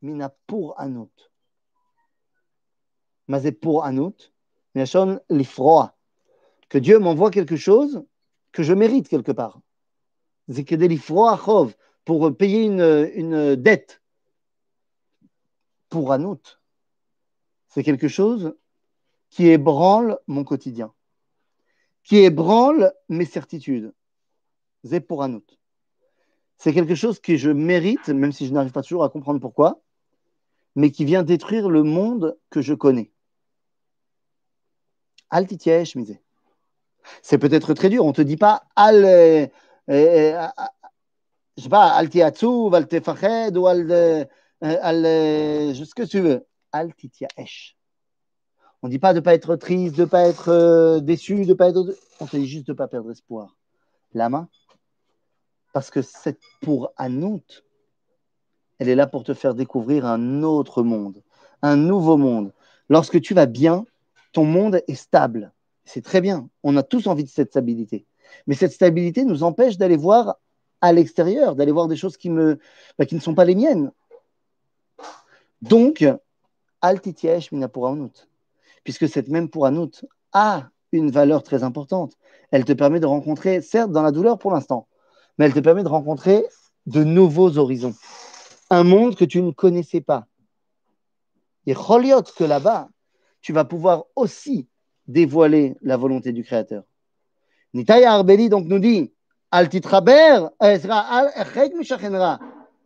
mina 0.00 0.34
pour 0.46 0.78
anout. 0.80 1.30
Mazé 3.28 3.52
pour 3.52 3.84
anout, 3.84 4.32
minashon 4.74 5.20
lifroa. 5.28 5.94
Que 6.70 6.78
Dieu 6.78 6.98
m'envoie 6.98 7.30
quelque 7.30 7.56
chose 7.56 8.02
que 8.52 8.62
je 8.62 8.72
mérite 8.72 9.08
quelque 9.08 9.32
part. 9.32 9.60
Pour 12.06 12.36
payer 12.36 12.64
une, 12.64 13.56
dette. 13.56 14.02
Pour 15.90 16.12
anout. 16.12 16.58
C'est 17.68 17.82
quelque 17.82 18.08
chose 18.08 18.56
qui 19.28 19.48
ébranle 19.48 20.18
mon 20.26 20.44
quotidien 20.44 20.92
qui 22.10 22.18
ébranle 22.18 22.92
mes 23.08 23.24
certitudes. 23.24 23.92
C'est 24.84 25.00
pour 25.00 25.20
autre. 25.20 25.58
C'est 26.56 26.72
quelque 26.72 26.94
chose 26.94 27.20
que 27.20 27.36
je 27.36 27.50
mérite, 27.50 28.08
même 28.08 28.32
si 28.32 28.46
je 28.46 28.52
n'arrive 28.52 28.72
pas 28.72 28.82
toujours 28.82 29.04
à 29.04 29.10
comprendre 29.10 29.40
pourquoi, 29.40 29.80
mais 30.74 30.90
qui 30.90 31.04
vient 31.04 31.22
détruire 31.22 31.68
le 31.68 31.82
monde 31.82 32.38
que 32.50 32.62
je 32.62 32.74
connais. 32.74 33.12
Altitiesh, 35.30 35.96
misé. 35.96 36.20
C'est 37.22 37.38
peut-être 37.38 37.74
très 37.74 37.88
dur. 37.88 38.04
On 38.04 38.08
ne 38.08 38.12
te 38.12 38.22
dit 38.22 38.36
pas 38.36 38.62
al, 38.76 39.04
euh, 39.04 39.46
euh, 39.90 40.46
je 41.56 41.62
sais 41.62 41.68
pas, 41.68 41.92
altefached 41.92 43.56
ou 43.56 43.66
al, 43.66 43.90
euh, 43.90 44.24
al, 44.60 45.02
que 45.02 46.04
tu 46.04 46.20
veux. 46.20 46.46
Altitiesh. 46.72 47.76
On 48.82 48.86
ne 48.86 48.92
dit 48.92 48.98
pas 48.98 49.12
de 49.12 49.18
ne 49.18 49.24
pas 49.24 49.34
être 49.34 49.56
triste, 49.56 49.96
de 49.96 50.02
ne 50.02 50.06
pas 50.06 50.26
être 50.26 50.48
euh, 50.48 51.00
déçu, 51.00 51.44
de 51.44 51.52
pas 51.52 51.68
être. 51.68 51.84
On 52.20 52.26
te 52.26 52.36
dit 52.36 52.46
juste 52.46 52.66
de 52.66 52.72
ne 52.72 52.76
pas 52.76 52.88
perdre 52.88 53.10
espoir. 53.10 53.56
La 54.14 54.28
main 54.28 54.48
Parce 55.72 55.90
que 55.90 56.02
c'est 56.02 56.38
pour 56.62 56.92
Anout. 56.96 57.64
Elle 58.78 58.88
est 58.88 58.94
là 58.94 59.06
pour 59.06 59.24
te 59.24 59.34
faire 59.34 59.54
découvrir 59.54 60.06
un 60.06 60.42
autre 60.42 60.82
monde, 60.82 61.22
un 61.60 61.76
nouveau 61.76 62.16
monde. 62.16 62.54
Lorsque 62.88 63.20
tu 63.20 63.34
vas 63.34 63.46
bien, 63.46 63.84
ton 64.32 64.44
monde 64.44 64.80
est 64.88 64.94
stable. 64.94 65.52
C'est 65.92 66.02
très 66.02 66.20
bien. 66.20 66.48
On 66.62 66.76
a 66.76 66.84
tous 66.84 67.08
envie 67.08 67.24
de 67.24 67.28
cette 67.28 67.50
stabilité. 67.50 68.06
Mais 68.46 68.54
cette 68.54 68.70
stabilité 68.70 69.24
nous 69.24 69.42
empêche 69.42 69.76
d'aller 69.76 69.96
voir 69.96 70.36
à 70.80 70.92
l'extérieur, 70.92 71.56
d'aller 71.56 71.72
voir 71.72 71.88
des 71.88 71.96
choses 71.96 72.16
qui, 72.16 72.30
me, 72.30 72.60
bah, 72.96 73.06
qui 73.06 73.16
ne 73.16 73.20
sont 73.20 73.34
pas 73.34 73.44
les 73.44 73.56
miennes. 73.56 73.90
Donc, 75.62 76.06
altitiesh 76.80 77.50
minapura 77.50 77.96
puisque 78.84 79.08
cette 79.08 79.28
même 79.28 79.50
pour 79.50 79.66
Anout 79.66 80.06
a 80.32 80.68
une 80.92 81.10
valeur 81.10 81.42
très 81.42 81.64
importante. 81.64 82.16
Elle 82.52 82.64
te 82.64 82.72
permet 82.72 83.00
de 83.00 83.06
rencontrer, 83.06 83.60
certes 83.60 83.90
dans 83.90 84.02
la 84.02 84.12
douleur 84.12 84.38
pour 84.38 84.52
l'instant, 84.52 84.86
mais 85.38 85.46
elle 85.46 85.54
te 85.54 85.58
permet 85.58 85.82
de 85.82 85.88
rencontrer 85.88 86.46
de 86.86 87.02
nouveaux 87.02 87.58
horizons. 87.58 87.96
Un 88.70 88.84
monde 88.84 89.16
que 89.16 89.24
tu 89.24 89.42
ne 89.42 89.50
connaissais 89.50 90.00
pas. 90.00 90.28
Et 91.66 91.74
Choliot, 91.74 92.22
que 92.22 92.44
là-bas, 92.44 92.88
tu 93.42 93.52
vas 93.52 93.64
pouvoir 93.64 94.04
aussi 94.14 94.68
dévoiler 95.10 95.76
la 95.82 95.96
volonté 95.96 96.32
du 96.32 96.44
Créateur. 96.44 96.84
Nitaya 97.74 98.12
Arbeli 98.12 98.48
donc 98.48 98.66
nous 98.66 98.78
dit 98.78 99.12
Altitraber, 99.50 100.46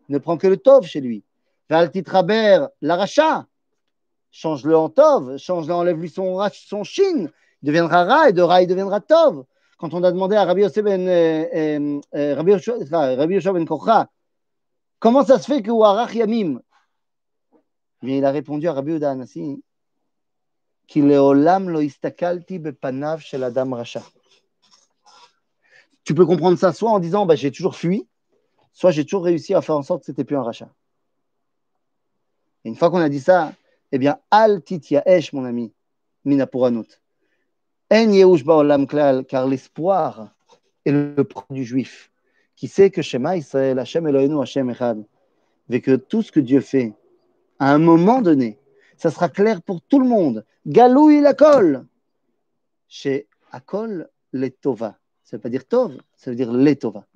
ne 0.08 0.18
prend 0.18 0.36
que 0.36 0.46
le 0.46 0.56
Tov 0.56 0.86
chez 0.86 1.00
lui. 1.00 1.22
Altitraber, 1.70 2.66
l'aracha, 2.80 3.46
change-le 4.30 4.76
en 4.76 4.88
Tov, 4.88 5.36
change-le, 5.38 5.74
enlève-lui 5.74 6.08
son, 6.08 6.38
son 6.52 6.84
Shin, 6.84 7.28
il 7.62 7.66
deviendra 7.66 8.04
Ra, 8.04 8.28
et 8.28 8.32
de 8.32 8.42
Ra, 8.42 8.62
il 8.62 8.68
deviendra 8.68 9.00
Tov. 9.00 9.44
Quand 9.78 9.92
on 9.92 10.02
a 10.04 10.12
demandé 10.12 10.36
à 10.36 10.44
Rabbi 10.44 10.62
Yosef 10.62 10.84
ben, 10.84 11.08
euh, 11.08 11.44
euh, 11.54 12.00
euh 12.14 12.34
Rabbi 12.36 13.38
ben 13.38 14.06
comment 14.98 15.24
ça 15.24 15.38
se 15.38 15.46
fait 15.46 15.62
que 15.62 15.70
Warach 15.70 16.14
Yamim? 16.14 16.60
Mais 18.02 18.18
il 18.18 18.24
a 18.24 18.30
répondu 18.30 18.68
à 18.68 18.72
Rabbi 18.72 19.02
Anassi, 19.04 19.62
Tu 20.86 21.02
peux 26.14 26.26
comprendre 26.26 26.58
ça 26.58 26.72
soit 26.72 26.90
en 26.90 26.98
disant 26.98 27.26
bah, 27.26 27.34
j'ai 27.34 27.50
toujours 27.50 27.76
fui, 27.76 28.06
soit 28.72 28.90
j'ai 28.90 29.04
toujours 29.04 29.24
réussi 29.24 29.54
à 29.54 29.62
faire 29.62 29.76
en 29.76 29.82
sorte 29.82 30.00
que 30.00 30.06
c'était 30.06 30.24
plus 30.24 30.36
un 30.36 30.42
rachat. 30.42 30.70
Et 32.64 32.68
une 32.68 32.76
fois 32.76 32.90
qu'on 32.90 32.98
a 32.98 33.08
dit 33.08 33.20
ça, 33.20 33.52
eh 33.92 33.98
bien, 33.98 34.18
al 34.30 34.62
esh, 35.06 35.32
mon 35.32 35.44
ami, 35.44 35.72
mina 36.24 36.46
puranut. 36.46 37.00
En 37.90 38.10
yehush 38.10 38.44
ba'olam 38.44 38.86
klal, 38.86 39.24
car 39.24 39.46
l'espoir 39.46 40.30
est 40.84 40.92
le 40.92 41.24
propre 41.24 41.52
du 41.52 41.64
juif, 41.64 42.10
qui 42.56 42.68
sait 42.68 42.90
que 42.90 43.02
Shema 43.02 43.36
Israël, 43.36 43.78
Hashem 43.78 44.06
Eloheinu, 44.06 44.40
Hashem 44.40 44.70
Echad, 44.70 45.04
et 45.70 45.80
que 45.80 45.96
tout 45.96 46.22
ce 46.22 46.32
que 46.32 46.40
Dieu 46.40 46.60
fait, 46.60 46.94
à 47.58 47.72
un 47.72 47.78
moment 47.78 48.20
donné, 48.20 48.58
ça 48.96 49.10
sera 49.10 49.28
clair 49.28 49.62
pour 49.62 49.80
tout 49.82 49.98
le 49.98 50.06
monde. 50.06 50.44
Galouille 50.66 51.20
la 51.20 51.34
colle. 51.34 51.86
Chez 52.88 53.26
Akol, 53.52 54.08
les 54.32 54.50
Tova. 54.50 54.98
Ça 55.24 55.36
ne 55.36 55.38
veut 55.38 55.42
pas 55.42 55.48
dire 55.48 55.66
Tov, 55.66 55.96
ça 56.16 56.30
veut 56.30 56.36
dire 56.36 56.52
les 56.52 56.76
Tova. 56.76 57.06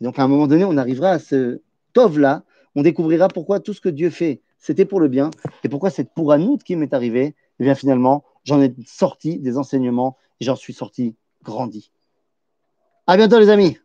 donc, 0.00 0.18
à 0.18 0.22
un 0.22 0.28
moment 0.28 0.46
donné, 0.46 0.64
on 0.64 0.76
arrivera 0.76 1.10
à 1.10 1.18
ce 1.18 1.60
Tov-là, 1.92 2.44
on 2.74 2.82
découvrira 2.82 3.28
pourquoi 3.28 3.60
tout 3.60 3.72
ce 3.72 3.80
que 3.80 3.88
Dieu 3.88 4.10
fait 4.10 4.42
c'était 4.66 4.84
pour 4.84 4.98
le 4.98 5.06
bien. 5.06 5.30
Et 5.62 5.68
pourquoi 5.68 5.90
c'est 5.90 6.12
pour 6.12 6.32
un 6.32 6.56
qui 6.56 6.74
m'est 6.74 6.92
arrivé 6.92 7.36
Eh 7.60 7.64
bien, 7.64 7.76
finalement, 7.76 8.24
j'en 8.42 8.60
ai 8.60 8.74
sorti 8.84 9.38
des 9.38 9.58
enseignements 9.58 10.16
et 10.40 10.44
j'en 10.44 10.56
suis 10.56 10.72
sorti 10.72 11.14
grandi. 11.44 11.92
À 13.06 13.16
bientôt, 13.16 13.38
les 13.38 13.48
amis. 13.48 13.78